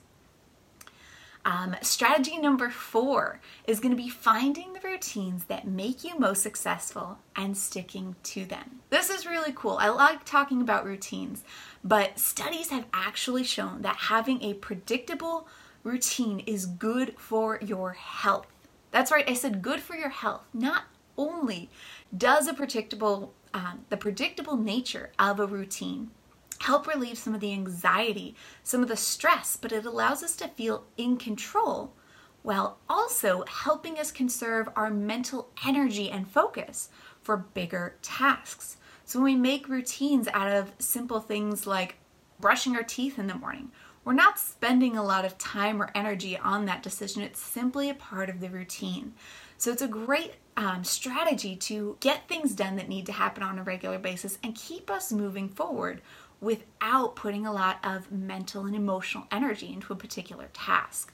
Um, 1.46 1.76
strategy 1.82 2.38
number 2.38 2.70
four 2.70 3.40
is 3.66 3.80
going 3.80 3.92
to 3.96 4.02
be 4.02 4.10
finding 4.10 4.74
the 4.74 4.88
routines 4.88 5.46
that 5.46 5.68
make 5.68 6.04
you 6.04 6.20
most 6.20 6.44
successful 6.44 7.18
and 7.36 7.58
sticking 7.58 8.16
to 8.24 8.46
them. 8.46 8.82
This 8.90 9.10
is 9.10 9.26
really 9.26 9.54
cool. 9.54 9.78
I 9.80 9.90
like 9.90 10.26
talking 10.26 10.62
about 10.62 10.86
routines, 10.86 11.44
but 11.84 12.20
studies 12.20 12.70
have 12.70 12.86
actually 12.94 13.44
shown 13.44 13.82
that 13.84 13.96
having 13.96 14.44
a 14.44 14.54
predictable 14.56 15.48
routine 15.84 16.42
is 16.42 16.66
good 16.66 17.16
for 17.18 17.60
your 17.62 17.94
health. 17.94 18.48
That's 18.92 19.12
right, 19.12 19.30
I 19.30 19.34
said 19.34 19.62
good 19.62 19.80
for 19.80 19.96
your 19.96 20.10
health. 20.10 20.44
Not 20.54 20.84
only 21.18 21.70
does 22.16 22.48
a 22.48 22.54
predictable, 22.54 23.34
um, 23.54 23.86
the 23.90 23.98
predictable 23.98 24.58
nature 24.58 25.12
of 25.18 25.40
a 25.40 25.46
routine 25.46 26.12
help 26.60 26.88
relieve 26.88 27.18
some 27.18 27.34
of 27.34 27.42
the 27.42 27.54
anxiety, 27.54 28.36
some 28.64 28.82
of 28.82 28.90
the 28.90 28.98
stress, 28.98 29.58
but 29.58 29.72
it 29.72 29.86
allows 29.86 30.24
us 30.24 30.36
to 30.38 30.48
feel 30.48 30.86
in 30.98 31.18
control 31.18 31.94
while 32.42 32.78
also 32.88 33.44
helping 33.48 34.00
us 34.00 34.12
conserve 34.12 34.70
our 34.76 34.90
mental 34.90 35.50
energy 35.66 36.10
and 36.10 36.28
focus 36.28 36.90
for 37.22 37.38
bigger 37.38 37.96
tasks. 38.02 38.78
So 39.06 39.20
when 39.20 39.34
we 39.34 39.40
make 39.40 39.68
routines 39.68 40.28
out 40.34 40.52
of 40.52 40.72
simple 40.80 41.20
things 41.20 41.68
like 41.68 41.96
brushing 42.40 42.76
our 42.76 42.84
teeth 42.84 43.20
in 43.20 43.28
the 43.28 43.36
morning, 43.36 43.72
we're 44.06 44.14
not 44.14 44.40
spending 44.40 44.96
a 44.96 45.04
lot 45.04 45.26
of 45.26 45.38
time 45.38 45.82
or 45.82 45.92
energy 45.94 46.38
on 46.38 46.66
that 46.66 46.84
decision. 46.84 47.22
It's 47.22 47.42
simply 47.42 47.90
a 47.90 47.96
part 47.96 48.30
of 48.30 48.40
the 48.40 48.50
routine. 48.50 49.14
So 49.58 49.72
it's 49.72 49.82
a 49.82 49.88
great 49.88 50.36
um, 50.56 50.84
strategy 50.84 51.56
to 51.58 51.98
get 52.00 52.28
things 52.28 52.54
done 52.54 52.78
that 52.78 52.88
need 52.88 53.06
to 53.08 53.12
happen 53.12 53.44
on 53.44 53.60
a 53.60 53.64
regular 53.64 54.00
basis 54.00 54.38
and 54.42 54.56
keep 54.56 54.90
us 54.90 55.12
moving 55.12 55.50
forward 55.50 56.02
without 56.42 57.16
putting 57.16 57.46
a 57.46 57.54
lot 57.54 57.80
of 57.84 58.12
mental 58.12 58.66
and 58.66 58.76
emotional 58.76 59.28
energy 59.32 59.72
into 59.74 59.94
a 59.94 59.96
particular 59.96 60.50
task. 60.54 61.14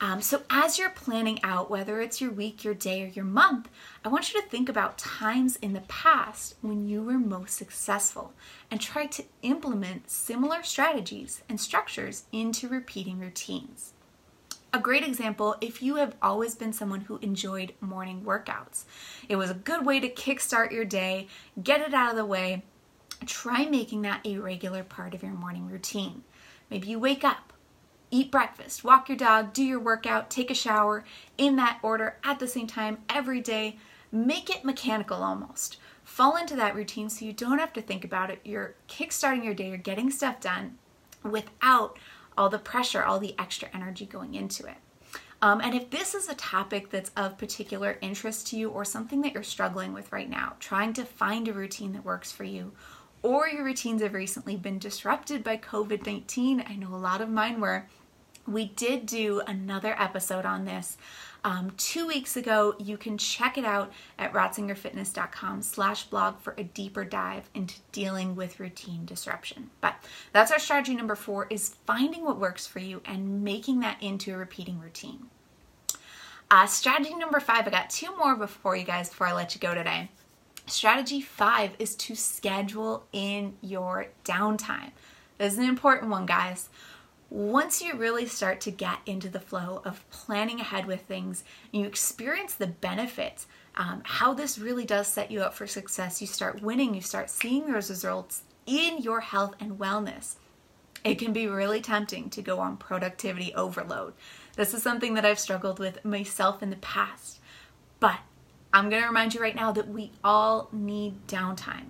Um, 0.00 0.20
so, 0.20 0.42
as 0.50 0.78
you're 0.78 0.90
planning 0.90 1.38
out 1.42 1.70
whether 1.70 2.00
it's 2.00 2.20
your 2.20 2.30
week, 2.30 2.64
your 2.64 2.74
day, 2.74 3.04
or 3.04 3.06
your 3.06 3.24
month, 3.24 3.70
I 4.04 4.08
want 4.08 4.32
you 4.32 4.42
to 4.42 4.46
think 4.46 4.68
about 4.68 4.98
times 4.98 5.56
in 5.56 5.72
the 5.72 5.80
past 5.82 6.56
when 6.60 6.86
you 6.86 7.02
were 7.02 7.18
most 7.18 7.56
successful 7.56 8.34
and 8.70 8.80
try 8.80 9.06
to 9.06 9.24
implement 9.42 10.10
similar 10.10 10.62
strategies 10.62 11.42
and 11.48 11.60
structures 11.60 12.24
into 12.32 12.68
repeating 12.68 13.18
routines. 13.18 13.92
A 14.74 14.80
great 14.80 15.04
example 15.04 15.56
if 15.60 15.82
you 15.82 15.94
have 15.96 16.16
always 16.20 16.56
been 16.56 16.72
someone 16.72 17.02
who 17.02 17.18
enjoyed 17.22 17.74
morning 17.80 18.22
workouts, 18.26 18.84
it 19.28 19.36
was 19.36 19.48
a 19.48 19.54
good 19.54 19.86
way 19.86 20.00
to 20.00 20.08
kickstart 20.10 20.72
your 20.72 20.84
day, 20.84 21.28
get 21.62 21.80
it 21.80 21.94
out 21.94 22.10
of 22.10 22.16
the 22.16 22.26
way, 22.26 22.64
try 23.24 23.66
making 23.66 24.02
that 24.02 24.26
a 24.26 24.38
regular 24.38 24.84
part 24.84 25.14
of 25.14 25.22
your 25.22 25.32
morning 25.32 25.68
routine. 25.68 26.24
Maybe 26.70 26.88
you 26.88 26.98
wake 26.98 27.24
up, 27.24 27.52
eat 28.10 28.30
breakfast, 28.30 28.84
walk 28.84 29.08
your 29.08 29.18
dog, 29.18 29.52
do 29.52 29.62
your 29.62 29.80
workout, 29.80 30.30
take 30.30 30.50
a 30.50 30.54
shower 30.54 31.04
in 31.36 31.56
that 31.56 31.78
order 31.82 32.18
at 32.24 32.38
the 32.38 32.46
same 32.46 32.66
time 32.66 32.98
every 33.08 33.40
day. 33.40 33.78
Make 34.10 34.48
it 34.48 34.64
mechanical 34.64 35.22
almost. 35.22 35.78
Fall 36.04 36.36
into 36.36 36.54
that 36.56 36.74
routine 36.74 37.10
so 37.10 37.24
you 37.24 37.32
don't 37.32 37.58
have 37.58 37.72
to 37.72 37.82
think 37.82 38.04
about 38.04 38.30
it. 38.30 38.40
You're 38.44 38.74
kickstarting 38.88 39.44
your 39.44 39.54
day, 39.54 39.68
you're 39.68 39.78
getting 39.78 40.10
stuff 40.10 40.40
done 40.40 40.78
without 41.22 41.98
all 42.36 42.48
the 42.48 42.58
pressure, 42.58 43.02
all 43.02 43.18
the 43.18 43.34
extra 43.38 43.68
energy 43.72 44.06
going 44.06 44.34
into 44.34 44.66
it. 44.66 44.76
Um, 45.42 45.60
and 45.60 45.74
if 45.74 45.90
this 45.90 46.14
is 46.14 46.28
a 46.28 46.34
topic 46.34 46.90
that's 46.90 47.10
of 47.16 47.36
particular 47.36 47.98
interest 48.00 48.46
to 48.48 48.56
you 48.56 48.70
or 48.70 48.84
something 48.84 49.20
that 49.22 49.34
you're 49.34 49.42
struggling 49.42 49.92
with 49.92 50.12
right 50.12 50.28
now, 50.28 50.54
trying 50.58 50.92
to 50.94 51.04
find 51.04 51.48
a 51.48 51.52
routine 51.52 51.92
that 51.92 52.04
works 52.04 52.32
for 52.32 52.44
you, 52.44 52.72
or 53.24 53.48
your 53.48 53.64
routines 53.64 54.02
have 54.02 54.12
recently 54.12 54.54
been 54.54 54.78
disrupted 54.78 55.42
by 55.42 55.56
COVID 55.56 56.06
19. 56.06 56.62
I 56.68 56.76
know 56.76 56.94
a 56.94 56.96
lot 56.96 57.22
of 57.22 57.30
mine 57.30 57.58
were. 57.58 57.86
We 58.46 58.66
did 58.66 59.06
do 59.06 59.40
another 59.46 59.96
episode 59.98 60.44
on 60.44 60.66
this 60.66 60.98
um, 61.42 61.72
two 61.78 62.06
weeks 62.06 62.36
ago. 62.36 62.74
You 62.78 62.98
can 62.98 63.16
check 63.16 63.56
it 63.56 63.64
out 63.64 63.90
at 64.18 64.34
rotzingerfitness.com 64.34 65.62
slash 65.62 66.04
blog 66.04 66.38
for 66.40 66.54
a 66.58 66.64
deeper 66.64 67.06
dive 67.06 67.48
into 67.54 67.76
dealing 67.92 68.36
with 68.36 68.60
routine 68.60 69.06
disruption. 69.06 69.70
But 69.80 69.96
that's 70.34 70.52
our 70.52 70.58
strategy 70.58 70.94
number 70.94 71.14
four 71.14 71.46
is 71.48 71.76
finding 71.86 72.26
what 72.26 72.38
works 72.38 72.66
for 72.66 72.80
you 72.80 73.00
and 73.06 73.42
making 73.42 73.80
that 73.80 74.02
into 74.02 74.34
a 74.34 74.36
repeating 74.36 74.78
routine. 74.78 75.30
Uh, 76.50 76.66
strategy 76.66 77.14
number 77.14 77.40
five, 77.40 77.66
I 77.66 77.70
got 77.70 77.88
two 77.88 78.14
more 78.18 78.36
before 78.36 78.76
you 78.76 78.84
guys 78.84 79.08
before 79.08 79.28
I 79.28 79.32
let 79.32 79.54
you 79.54 79.62
go 79.62 79.74
today. 79.74 80.10
Strategy 80.66 81.20
five 81.20 81.72
is 81.78 81.94
to 81.96 82.14
schedule 82.14 83.04
in 83.12 83.54
your 83.60 84.06
downtime. 84.24 84.92
This 85.38 85.52
is 85.52 85.58
an 85.58 85.68
important 85.68 86.10
one, 86.10 86.26
guys. 86.26 86.70
once 87.34 87.82
you 87.82 87.94
really 87.96 88.26
start 88.26 88.60
to 88.60 88.70
get 88.70 88.98
into 89.06 89.28
the 89.28 89.40
flow 89.40 89.82
of 89.84 90.08
planning 90.10 90.60
ahead 90.60 90.86
with 90.86 91.00
things, 91.02 91.42
and 91.72 91.82
you 91.82 91.88
experience 91.88 92.54
the 92.54 92.68
benefits, 92.68 93.48
um, 93.74 94.00
how 94.04 94.32
this 94.32 94.56
really 94.56 94.84
does 94.84 95.08
set 95.08 95.32
you 95.32 95.40
up 95.40 95.52
for 95.52 95.66
success, 95.66 96.20
you 96.20 96.28
start 96.28 96.62
winning, 96.62 96.94
you 96.94 97.00
start 97.00 97.28
seeing 97.28 97.66
those 97.66 97.90
results 97.90 98.44
in 98.66 98.98
your 98.98 99.18
health 99.18 99.56
and 99.58 99.80
wellness. 99.80 100.36
It 101.02 101.16
can 101.16 101.32
be 101.32 101.48
really 101.48 101.80
tempting 101.80 102.30
to 102.30 102.40
go 102.40 102.60
on 102.60 102.76
productivity 102.76 103.52
overload. 103.54 104.14
This 104.54 104.72
is 104.72 104.84
something 104.84 105.14
that 105.14 105.26
I've 105.26 105.40
struggled 105.40 105.80
with 105.80 106.04
myself 106.04 106.62
in 106.62 106.70
the 106.70 106.76
past. 106.76 107.40
But 107.98 108.20
I'm 108.74 108.90
going 108.90 109.00
to 109.00 109.08
remind 109.08 109.32
you 109.32 109.40
right 109.40 109.56
now 109.56 109.72
that 109.72 109.88
we 109.88 110.12
all 110.22 110.68
need 110.72 111.26
downtime 111.26 111.86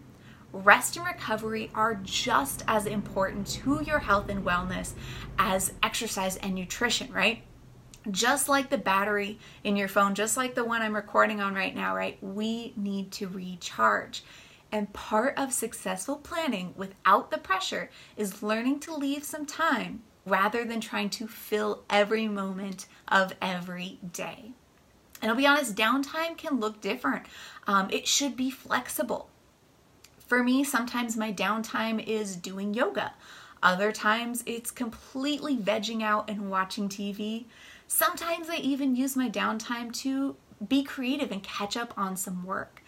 rest 0.55 0.97
and 0.97 1.05
recovery 1.05 1.71
are 1.75 1.97
just 1.97 2.62
as 2.69 2.87
important 2.87 3.47
to 3.47 3.83
your 3.85 3.99
health 3.99 4.29
and 4.29 4.45
wellness 4.45 4.93
as 5.37 5.73
exercise 5.83 6.37
and 6.37 6.55
nutrition, 6.55 7.12
right? 7.12 7.43
Just 8.11 8.49
like 8.49 8.71
the 8.71 8.79
battery 8.79 9.38
in 9.64 9.76
your 9.76 9.88
phone, 9.88 10.14
just 10.14 10.37
like 10.37 10.55
the 10.55 10.64
one 10.64 10.81
I'm 10.81 10.95
recording 10.95 11.41
on 11.41 11.55
right 11.55 11.75
now, 11.75 11.97
right? 11.97 12.23
We 12.23 12.73
need 12.76 13.11
to 13.12 13.26
recharge. 13.26 14.23
And 14.71 14.93
part 14.93 15.37
of 15.38 15.53
successful 15.53 16.17
planning 16.17 16.75
without 16.76 17.31
the 17.31 17.38
pressure 17.38 17.91
is 18.17 18.43
learning 18.43 18.81
to 18.81 18.95
leave 18.95 19.25
some 19.25 19.47
time 19.47 20.03
rather 20.26 20.64
than 20.64 20.81
trying 20.81 21.11
to 21.11 21.26
fill 21.26 21.85
every 21.91 22.29
moment 22.29 22.87
of 23.09 23.35
every 23.41 23.99
day. 24.12 24.53
And 25.25 25.31
I'll 25.31 25.38
be 25.38 25.47
honest, 25.47 25.75
downtime 25.75 26.37
can 26.37 26.61
look 26.61 26.83
different. 26.83 27.25
Um, 27.66 27.88
it 27.90 28.07
should 28.07 28.37
be 28.37 28.50
flexible. 28.50 29.31
For 30.26 30.45
me, 30.45 30.64
sometimes 30.64 31.16
my 31.16 31.33
downtime 31.33 32.07
is 32.07 32.37
doing 32.37 32.75
yoga. 32.75 33.14
Other 33.62 33.90
times 33.90 34.43
it's 34.45 34.71
completely 34.71 35.57
vegging 35.57 36.02
out 36.02 36.28
and 36.28 36.50
watching 36.50 36.90
TV. 36.90 37.47
Sometimes 37.88 38.50
I 38.50 38.57
even 38.57 38.97
use 38.97 39.16
my 39.16 39.31
downtime 39.31 39.95
to 40.00 40.37
be 40.69 40.85
creative 40.85 41.33
and 41.33 41.43
catch 41.43 41.75
up 41.75 41.95
on 41.97 42.19
some 42.19 42.45
work. 42.45 42.83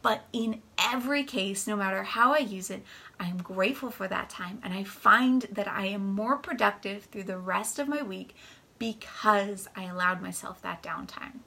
But 0.00 0.24
in 0.32 0.62
every 0.78 1.24
case, 1.24 1.66
no 1.66 1.76
matter 1.76 2.04
how 2.04 2.32
I 2.32 2.38
use 2.38 2.70
it, 2.70 2.84
I'm 3.20 3.36
grateful 3.36 3.90
for 3.90 4.08
that 4.08 4.30
time 4.30 4.60
and 4.64 4.72
I 4.72 4.84
find 4.84 5.42
that 5.52 5.68
I 5.68 5.88
am 5.88 6.14
more 6.14 6.38
productive 6.38 7.04
through 7.04 7.24
the 7.24 7.36
rest 7.36 7.78
of 7.78 7.86
my 7.86 8.00
week 8.02 8.34
because 8.78 9.68
I 9.76 9.84
allowed 9.84 10.22
myself 10.22 10.62
that 10.62 10.82
downtime. 10.82 11.40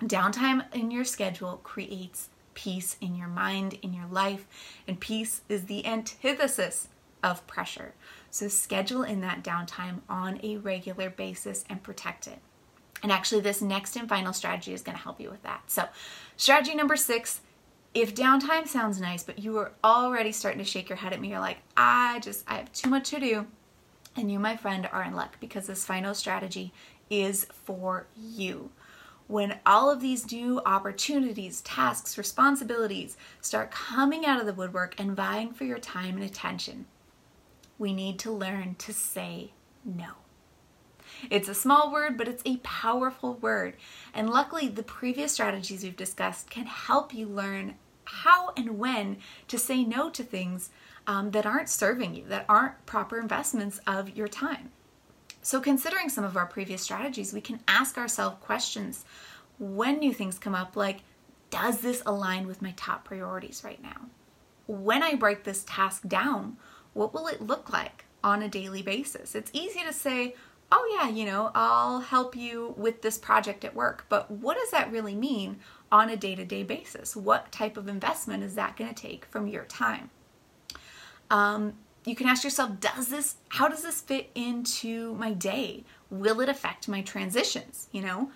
Downtime 0.00 0.72
in 0.74 0.90
your 0.90 1.04
schedule 1.04 1.60
creates 1.62 2.28
peace 2.54 2.96
in 3.00 3.14
your 3.14 3.28
mind, 3.28 3.78
in 3.82 3.92
your 3.92 4.06
life, 4.06 4.46
and 4.86 5.00
peace 5.00 5.42
is 5.48 5.64
the 5.64 5.86
antithesis 5.86 6.88
of 7.22 7.46
pressure. 7.46 7.94
So 8.30 8.48
schedule 8.48 9.02
in 9.02 9.20
that 9.22 9.42
downtime 9.42 10.00
on 10.08 10.40
a 10.42 10.56
regular 10.56 11.10
basis 11.10 11.64
and 11.68 11.82
protect 11.82 12.26
it. 12.26 12.38
And 13.02 13.12
actually, 13.12 13.42
this 13.42 13.60
next 13.60 13.96
and 13.96 14.08
final 14.08 14.32
strategy 14.32 14.72
is 14.72 14.82
going 14.82 14.96
to 14.96 15.02
help 15.02 15.20
you 15.20 15.30
with 15.30 15.42
that. 15.42 15.70
So, 15.70 15.88
strategy 16.36 16.74
number 16.74 16.96
six 16.96 17.42
if 17.94 18.12
downtime 18.14 18.66
sounds 18.66 19.00
nice, 19.00 19.22
but 19.22 19.38
you 19.38 19.56
are 19.58 19.72
already 19.84 20.32
starting 20.32 20.58
to 20.58 20.68
shake 20.68 20.88
your 20.88 20.98
head 20.98 21.12
at 21.12 21.20
me, 21.20 21.28
you're 21.28 21.38
like, 21.38 21.58
I 21.76 22.18
just, 22.20 22.44
I 22.48 22.56
have 22.56 22.72
too 22.72 22.90
much 22.90 23.10
to 23.10 23.20
do. 23.20 23.46
And 24.16 24.30
you, 24.30 24.40
my 24.40 24.56
friend, 24.56 24.88
are 24.92 25.04
in 25.04 25.14
luck 25.14 25.36
because 25.38 25.68
this 25.68 25.84
final 25.84 26.14
strategy 26.14 26.72
is 27.08 27.46
for 27.64 28.06
you 28.16 28.70
when 29.26 29.58
all 29.64 29.90
of 29.90 30.00
these 30.00 30.30
new 30.30 30.60
opportunities, 30.66 31.62
tasks, 31.62 32.18
responsibilities 32.18 33.16
start 33.40 33.70
coming 33.70 34.26
out 34.26 34.40
of 34.40 34.46
the 34.46 34.52
woodwork 34.52 34.94
and 34.98 35.16
vying 35.16 35.52
for 35.52 35.64
your 35.64 35.78
time 35.78 36.16
and 36.16 36.24
attention, 36.24 36.86
we 37.78 37.92
need 37.92 38.18
to 38.18 38.30
learn 38.30 38.74
to 38.76 38.92
say 38.92 39.52
no. 39.84 40.10
It's 41.30 41.48
a 41.48 41.54
small 41.54 41.92
word, 41.92 42.18
but 42.18 42.28
it's 42.28 42.42
a 42.44 42.58
powerful 42.58 43.34
word. 43.34 43.74
And 44.12 44.28
luckily, 44.28 44.68
the 44.68 44.82
previous 44.82 45.32
strategies 45.32 45.82
we've 45.82 45.96
discussed 45.96 46.50
can 46.50 46.66
help 46.66 47.14
you 47.14 47.26
learn 47.26 47.74
how 48.04 48.52
and 48.56 48.78
when 48.78 49.18
to 49.48 49.58
say 49.58 49.84
no 49.84 50.10
to 50.10 50.22
things 50.22 50.70
um, 51.06 51.30
that 51.30 51.46
aren't 51.46 51.68
serving 51.68 52.14
you, 52.14 52.24
that 52.28 52.44
aren't 52.48 52.84
proper 52.86 53.18
investments 53.18 53.80
of 53.86 54.16
your 54.16 54.28
time. 54.28 54.70
So, 55.44 55.60
considering 55.60 56.08
some 56.08 56.24
of 56.24 56.38
our 56.38 56.46
previous 56.46 56.80
strategies, 56.80 57.34
we 57.34 57.42
can 57.42 57.60
ask 57.68 57.98
ourselves 57.98 58.38
questions 58.40 59.04
when 59.58 59.98
new 59.98 60.14
things 60.14 60.38
come 60.38 60.54
up, 60.54 60.74
like, 60.74 61.00
does 61.50 61.80
this 61.80 62.02
align 62.06 62.46
with 62.46 62.62
my 62.62 62.72
top 62.78 63.04
priorities 63.04 63.60
right 63.62 63.80
now? 63.82 64.06
When 64.66 65.02
I 65.02 65.16
break 65.16 65.44
this 65.44 65.62
task 65.68 66.08
down, 66.08 66.56
what 66.94 67.12
will 67.12 67.28
it 67.28 67.42
look 67.42 67.70
like 67.70 68.06
on 68.24 68.40
a 68.40 68.48
daily 68.48 68.80
basis? 68.80 69.34
It's 69.34 69.50
easy 69.52 69.80
to 69.80 69.92
say, 69.92 70.34
oh, 70.72 70.98
yeah, 70.98 71.10
you 71.10 71.26
know, 71.26 71.50
I'll 71.54 72.00
help 72.00 72.34
you 72.34 72.72
with 72.78 73.02
this 73.02 73.18
project 73.18 73.66
at 73.66 73.76
work, 73.76 74.06
but 74.08 74.30
what 74.30 74.56
does 74.56 74.70
that 74.70 74.90
really 74.90 75.14
mean 75.14 75.58
on 75.92 76.08
a 76.08 76.16
day 76.16 76.34
to 76.36 76.46
day 76.46 76.62
basis? 76.62 77.14
What 77.14 77.52
type 77.52 77.76
of 77.76 77.86
investment 77.86 78.42
is 78.44 78.54
that 78.54 78.78
going 78.78 78.94
to 78.94 78.96
take 78.96 79.26
from 79.26 79.46
your 79.46 79.66
time? 79.66 80.08
Um, 81.30 81.74
you 82.04 82.14
can 82.14 82.28
ask 82.28 82.44
yourself 82.44 82.80
does 82.80 83.08
this 83.08 83.36
how 83.48 83.68
does 83.68 83.82
this 83.82 84.00
fit 84.00 84.30
into 84.34 85.14
my 85.14 85.32
day? 85.32 85.84
Will 86.10 86.40
it 86.40 86.48
affect 86.48 86.88
my 86.88 87.02
transitions 87.02 87.88
you 87.92 88.02
know? 88.02 88.30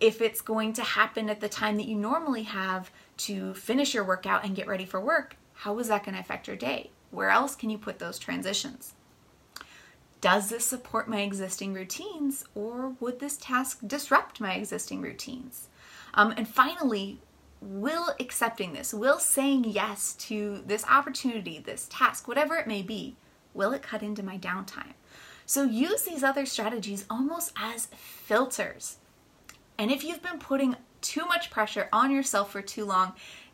If 0.00 0.20
it's 0.20 0.40
going 0.40 0.72
to 0.74 0.82
happen 0.82 1.30
at 1.30 1.40
the 1.40 1.48
time 1.48 1.76
that 1.76 1.86
you 1.86 1.96
normally 1.96 2.42
have 2.42 2.90
to 3.18 3.54
finish 3.54 3.94
your 3.94 4.02
workout 4.02 4.44
and 4.44 4.56
get 4.56 4.66
ready 4.66 4.84
for 4.84 5.00
work 5.00 5.36
how 5.54 5.78
is 5.78 5.88
that 5.88 6.04
going 6.04 6.14
to 6.14 6.20
affect 6.20 6.48
your 6.48 6.56
day? 6.56 6.90
Where 7.12 7.30
else 7.30 7.54
can 7.54 7.70
you 7.70 7.78
put 7.78 8.00
those 8.00 8.18
transitions? 8.18 8.94
Does 10.20 10.48
this 10.48 10.64
support 10.64 11.08
my 11.08 11.20
existing 11.20 11.72
routines 11.72 12.44
or 12.54 12.94
would 12.98 13.20
this 13.20 13.36
task 13.36 13.78
disrupt 13.86 14.40
my 14.40 14.54
existing 14.54 15.02
routines? 15.02 15.68
Um, 16.14 16.34
and 16.36 16.48
finally 16.48 17.20
will 17.62 18.14
accepting 18.18 18.72
this, 18.72 18.92
will 18.92 19.18
saying 19.18 19.64
yes 19.64 20.14
to 20.14 20.62
this 20.66 20.84
opportunity, 20.86 21.58
this 21.58 21.88
task, 21.90 22.26
whatever 22.26 22.56
it 22.56 22.66
may 22.66 22.82
be, 22.82 23.16
will 23.54 23.72
it 23.72 23.82
cut 23.82 24.02
into 24.02 24.22
my 24.22 24.36
downtime? 24.36 24.94
So 25.46 25.64
use 25.64 26.02
these 26.02 26.24
other 26.24 26.44
strategies 26.44 27.04
almost 27.08 27.52
as 27.56 27.86
filters. 27.86 28.96
And 29.78 29.90
if 29.90 30.04
you've 30.04 30.22
been 30.22 30.38
putting 30.38 30.76
too 31.00 31.24
much 31.26 31.50
pressure 31.50 31.88
on 31.92 32.10
yourself 32.10 32.52
for 32.52 32.62
too 32.62 32.84
long, 32.84 33.12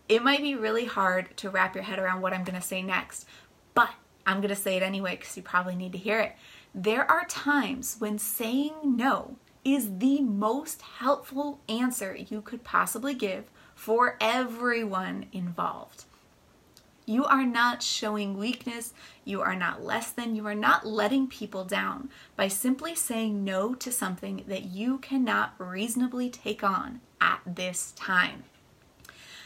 it 0.09 0.23
might 0.23 0.43
be 0.43 0.55
really 0.55 0.87
hard 0.87 1.37
to 1.39 1.51
wrap 1.51 1.75
your 1.75 1.85
head 1.85 1.99
around 1.99 2.23
what 2.23 2.33
I'm 2.33 2.45
going 2.45 2.61
to 2.61 2.67
say 2.67 2.83
next. 2.83 3.27
But 3.75 3.91
I'm 4.27 4.39
going 4.39 4.49
to 4.51 4.57
say 4.57 4.77
it 4.77 4.83
anyway 4.83 5.17
because 5.17 5.37
you 5.37 5.43
probably 5.43 5.77
need 5.77 5.93
to 5.93 5.99
hear 5.99 6.21
it. 6.21 6.33
There 6.75 7.11
are 7.11 7.25
times 7.27 7.97
when 7.99 8.19
saying 8.19 8.73
no 8.85 9.37
is 9.65 9.99
the 9.99 10.21
most 10.21 10.83
helpful 10.83 11.61
answer 11.69 12.15
you 12.15 12.41
could 12.41 12.65
possibly 12.65 13.15
give 13.15 13.51
for 13.79 14.17
everyone 14.21 15.25
involved. 15.33 16.05
You 17.07 17.25
are 17.25 17.47
not 17.47 17.81
showing 17.81 18.37
weakness. 18.37 18.93
You 19.25 19.41
are 19.41 19.55
not 19.55 19.85
less 19.85 20.11
than. 20.11 20.35
You 20.35 20.47
are 20.49 20.55
not 20.55 20.85
letting 20.85 21.29
people 21.29 21.65
down 21.65 22.11
by 22.35 22.49
simply 22.49 22.97
saying 22.97 23.45
no 23.45 23.75
to 23.77 23.93
something 23.93 24.43
that 24.49 24.65
you 24.65 24.99
cannot 24.99 25.55
reasonably 25.59 26.29
take 26.29 26.65
on 26.65 27.01
at 27.21 27.41
this 27.47 27.93
time. 27.93 28.43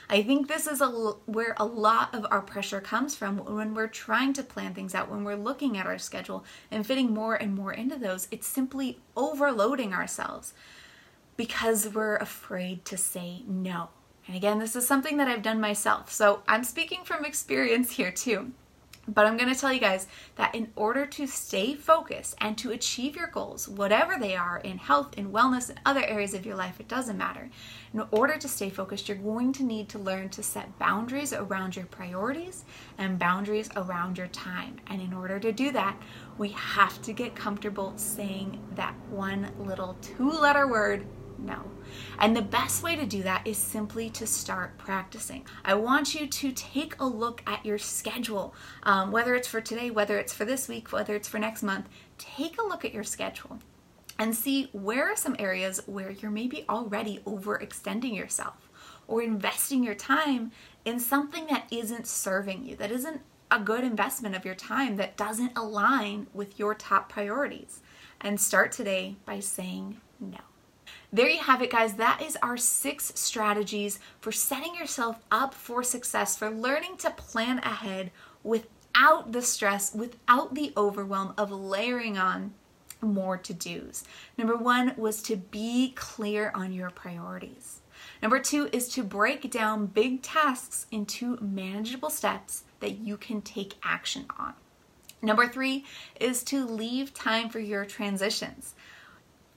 I 0.08 0.22
think 0.22 0.48
this 0.48 0.66
is 0.66 0.80
a, 0.80 0.88
where 0.88 1.54
a 1.58 1.66
lot 1.66 2.14
of 2.14 2.26
our 2.30 2.40
pressure 2.40 2.80
comes 2.80 3.14
from 3.14 3.36
when 3.36 3.74
we're 3.74 3.86
trying 3.86 4.32
to 4.32 4.42
plan 4.42 4.72
things 4.72 4.94
out, 4.94 5.10
when 5.10 5.24
we're 5.24 5.36
looking 5.36 5.76
at 5.76 5.86
our 5.86 5.98
schedule 5.98 6.42
and 6.70 6.86
fitting 6.86 7.12
more 7.12 7.34
and 7.34 7.54
more 7.54 7.74
into 7.74 7.96
those. 7.96 8.28
It's 8.30 8.46
simply 8.46 8.98
overloading 9.14 9.92
ourselves 9.92 10.54
because 11.36 11.86
we're 11.86 12.16
afraid 12.16 12.86
to 12.86 12.96
say 12.96 13.42
no. 13.46 13.90
And 14.26 14.36
again, 14.36 14.58
this 14.58 14.76
is 14.76 14.86
something 14.86 15.16
that 15.16 15.28
I've 15.28 15.42
done 15.42 15.60
myself. 15.60 16.10
So 16.10 16.42
I'm 16.46 16.64
speaking 16.64 17.04
from 17.04 17.24
experience 17.24 17.92
here 17.92 18.12
too. 18.12 18.52
But 19.08 19.26
I'm 19.26 19.36
going 19.36 19.52
to 19.52 19.60
tell 19.60 19.72
you 19.72 19.80
guys 19.80 20.06
that 20.36 20.54
in 20.54 20.70
order 20.76 21.06
to 21.06 21.26
stay 21.26 21.74
focused 21.74 22.36
and 22.38 22.56
to 22.58 22.70
achieve 22.70 23.16
your 23.16 23.26
goals, 23.26 23.68
whatever 23.68 24.16
they 24.16 24.36
are 24.36 24.58
in 24.58 24.78
health, 24.78 25.18
in 25.18 25.32
wellness, 25.32 25.70
in 25.70 25.80
other 25.84 26.04
areas 26.04 26.34
of 26.34 26.46
your 26.46 26.54
life, 26.54 26.78
it 26.78 26.86
doesn't 26.86 27.18
matter. 27.18 27.50
In 27.92 28.04
order 28.12 28.36
to 28.36 28.46
stay 28.46 28.70
focused, 28.70 29.08
you're 29.08 29.18
going 29.18 29.52
to 29.54 29.64
need 29.64 29.88
to 29.88 29.98
learn 29.98 30.28
to 30.30 30.42
set 30.44 30.78
boundaries 30.78 31.32
around 31.32 31.74
your 31.74 31.86
priorities 31.86 32.64
and 32.96 33.18
boundaries 33.18 33.70
around 33.74 34.18
your 34.18 34.28
time. 34.28 34.76
And 34.86 35.02
in 35.02 35.12
order 35.12 35.40
to 35.40 35.50
do 35.50 35.72
that, 35.72 35.96
we 36.38 36.50
have 36.50 37.02
to 37.02 37.12
get 37.12 37.34
comfortable 37.34 37.94
saying 37.96 38.60
that 38.76 38.94
one 39.10 39.50
little 39.58 39.96
two 40.00 40.30
letter 40.30 40.68
word 40.68 41.06
no. 41.38 41.60
And 42.18 42.36
the 42.36 42.42
best 42.42 42.82
way 42.82 42.96
to 42.96 43.06
do 43.06 43.22
that 43.22 43.46
is 43.46 43.58
simply 43.58 44.10
to 44.10 44.26
start 44.26 44.78
practicing. 44.78 45.46
I 45.64 45.74
want 45.74 46.14
you 46.14 46.26
to 46.26 46.52
take 46.52 46.98
a 47.00 47.06
look 47.06 47.42
at 47.46 47.64
your 47.64 47.78
schedule, 47.78 48.54
um, 48.82 49.10
whether 49.12 49.34
it's 49.34 49.48
for 49.48 49.60
today, 49.60 49.90
whether 49.90 50.18
it's 50.18 50.32
for 50.32 50.44
this 50.44 50.68
week, 50.68 50.92
whether 50.92 51.14
it's 51.14 51.28
for 51.28 51.38
next 51.38 51.62
month. 51.62 51.88
Take 52.18 52.60
a 52.60 52.64
look 52.64 52.84
at 52.84 52.94
your 52.94 53.04
schedule 53.04 53.58
and 54.18 54.36
see 54.36 54.68
where 54.72 55.10
are 55.10 55.16
some 55.16 55.36
areas 55.38 55.82
where 55.86 56.10
you're 56.10 56.30
maybe 56.30 56.64
already 56.68 57.18
overextending 57.26 58.16
yourself 58.16 58.70
or 59.08 59.22
investing 59.22 59.82
your 59.82 59.94
time 59.94 60.52
in 60.84 61.00
something 61.00 61.46
that 61.46 61.66
isn't 61.70 62.06
serving 62.06 62.64
you, 62.64 62.76
that 62.76 62.92
isn't 62.92 63.20
a 63.50 63.60
good 63.60 63.84
investment 63.84 64.34
of 64.34 64.44
your 64.44 64.54
time 64.54 64.96
that 64.96 65.16
doesn't 65.16 65.56
align 65.56 66.26
with 66.32 66.58
your 66.58 66.74
top 66.74 67.08
priorities. 67.08 67.80
And 68.20 68.40
start 68.40 68.70
today 68.70 69.16
by 69.26 69.40
saying 69.40 70.00
no. 70.20 70.38
There 71.14 71.28
you 71.28 71.40
have 71.40 71.60
it, 71.60 71.70
guys. 71.70 71.94
That 71.94 72.22
is 72.22 72.38
our 72.40 72.56
six 72.56 73.12
strategies 73.16 73.98
for 74.20 74.32
setting 74.32 74.74
yourself 74.74 75.18
up 75.30 75.52
for 75.52 75.82
success, 75.82 76.38
for 76.38 76.48
learning 76.48 76.96
to 76.98 77.10
plan 77.10 77.58
ahead 77.58 78.10
without 78.42 79.32
the 79.32 79.42
stress, 79.42 79.94
without 79.94 80.54
the 80.54 80.72
overwhelm 80.74 81.34
of 81.36 81.50
layering 81.50 82.16
on 82.16 82.54
more 83.02 83.36
to 83.36 83.52
dos. 83.52 84.04
Number 84.38 84.56
one 84.56 84.94
was 84.96 85.20
to 85.24 85.36
be 85.36 85.92
clear 85.96 86.50
on 86.54 86.72
your 86.72 86.88
priorities. 86.88 87.80
Number 88.22 88.40
two 88.40 88.70
is 88.72 88.88
to 88.94 89.02
break 89.02 89.50
down 89.50 89.86
big 89.86 90.22
tasks 90.22 90.86
into 90.90 91.36
manageable 91.42 92.10
steps 92.10 92.64
that 92.80 92.98
you 92.98 93.18
can 93.18 93.42
take 93.42 93.74
action 93.82 94.24
on. 94.38 94.54
Number 95.20 95.46
three 95.46 95.84
is 96.18 96.42
to 96.44 96.64
leave 96.64 97.12
time 97.12 97.48
for 97.48 97.60
your 97.60 97.84
transitions. 97.84 98.74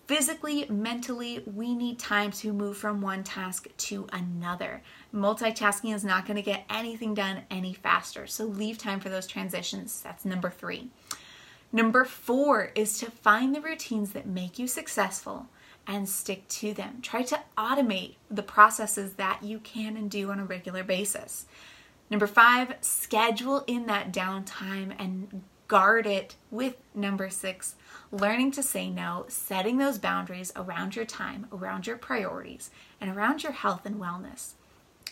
Physically, 0.07 0.67
mentally, 0.69 1.43
we 1.51 1.73
need 1.73 1.97
time 1.97 2.31
to 2.31 2.53
move 2.53 2.77
from 2.77 3.01
one 3.01 3.23
task 3.23 3.67
to 3.77 4.07
another. 4.13 4.83
Multitasking 5.11 5.95
is 5.95 6.05
not 6.05 6.27
going 6.27 6.35
to 6.35 6.43
get 6.43 6.65
anything 6.69 7.15
done 7.15 7.41
any 7.49 7.73
faster. 7.73 8.27
So 8.27 8.45
leave 8.45 8.77
time 8.77 8.99
for 8.99 9.09
those 9.09 9.25
transitions. 9.25 10.01
That's 10.03 10.23
number 10.23 10.51
three. 10.51 10.89
Number 11.71 12.05
four 12.05 12.71
is 12.75 12.99
to 12.99 13.09
find 13.09 13.55
the 13.55 13.61
routines 13.61 14.11
that 14.11 14.27
make 14.27 14.59
you 14.59 14.67
successful 14.67 15.47
and 15.87 16.07
stick 16.07 16.47
to 16.49 16.73
them. 16.73 16.99
Try 17.01 17.23
to 17.23 17.39
automate 17.57 18.15
the 18.29 18.43
processes 18.43 19.13
that 19.13 19.43
you 19.43 19.59
can 19.59 19.97
and 19.97 20.09
do 20.09 20.29
on 20.29 20.39
a 20.39 20.45
regular 20.45 20.83
basis. 20.83 21.47
Number 22.11 22.27
five, 22.27 22.75
schedule 22.81 23.63
in 23.65 23.87
that 23.87 24.13
downtime 24.13 24.95
and 24.99 25.43
guard 25.67 26.05
it 26.05 26.35
with 26.51 26.75
number 26.93 27.29
six, 27.29 27.75
learning 28.11 28.51
to 28.51 28.63
say 28.63 28.89
no, 28.89 29.25
setting 29.27 29.77
those 29.77 29.97
boundaries 29.97 30.51
around 30.55 30.95
your 30.95 31.05
time, 31.05 31.47
around 31.51 31.87
your 31.87 31.97
priorities, 31.97 32.69
and 33.01 33.09
around 33.09 33.43
your 33.43 33.51
health 33.51 33.85
and 33.85 33.95
wellness. 33.95 34.53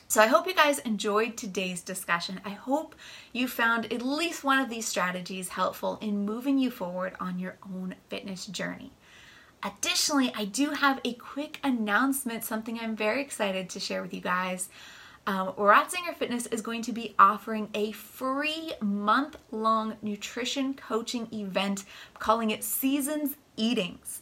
So 0.08 0.22
I 0.22 0.28
hope 0.28 0.46
you 0.46 0.54
guys 0.54 0.78
enjoyed 0.80 1.36
today's 1.36 1.82
discussion. 1.82 2.40
I 2.46 2.52
hope 2.52 2.96
you 3.32 3.48
found 3.48 3.92
at 3.92 4.04
least 4.04 4.44
one 4.44 4.60
of 4.60 4.70
these 4.70 4.88
strategies 4.88 5.50
helpful 5.50 5.98
in 6.02 6.26
moving 6.26 6.60
you 6.60 6.70
forward 6.70 7.16
on 7.20 7.40
your 7.40 7.58
own 7.66 7.96
fitness 8.10 8.46
journey. 8.46 8.92
Additionally, 9.64 10.32
I 10.36 10.46
do 10.46 10.72
have 10.72 11.00
a 11.04 11.14
quick 11.14 11.60
announcement, 11.64 12.44
something 12.44 12.78
I'm 12.78 12.96
very 12.96 13.22
excited 13.22 13.70
to 13.72 13.80
share 13.80 14.02
with 14.02 14.14
you 14.14 14.22
guys. 14.22 14.70
Um, 15.26 15.54
Rotzinger 15.54 16.14
Fitness 16.14 16.48
is 16.48 16.62
going 16.62 16.82
to 16.82 16.92
be 16.92 17.16
offering 17.18 17.70
a 17.74 17.94
free 17.94 18.74
month 18.82 19.38
long 19.52 19.96
nutrition 20.02 20.74
coaching 20.74 21.30
event, 21.32 21.86
calling 22.20 22.52
it 22.52 22.62
Seasons 22.62 23.38
Eatings. 23.56 24.20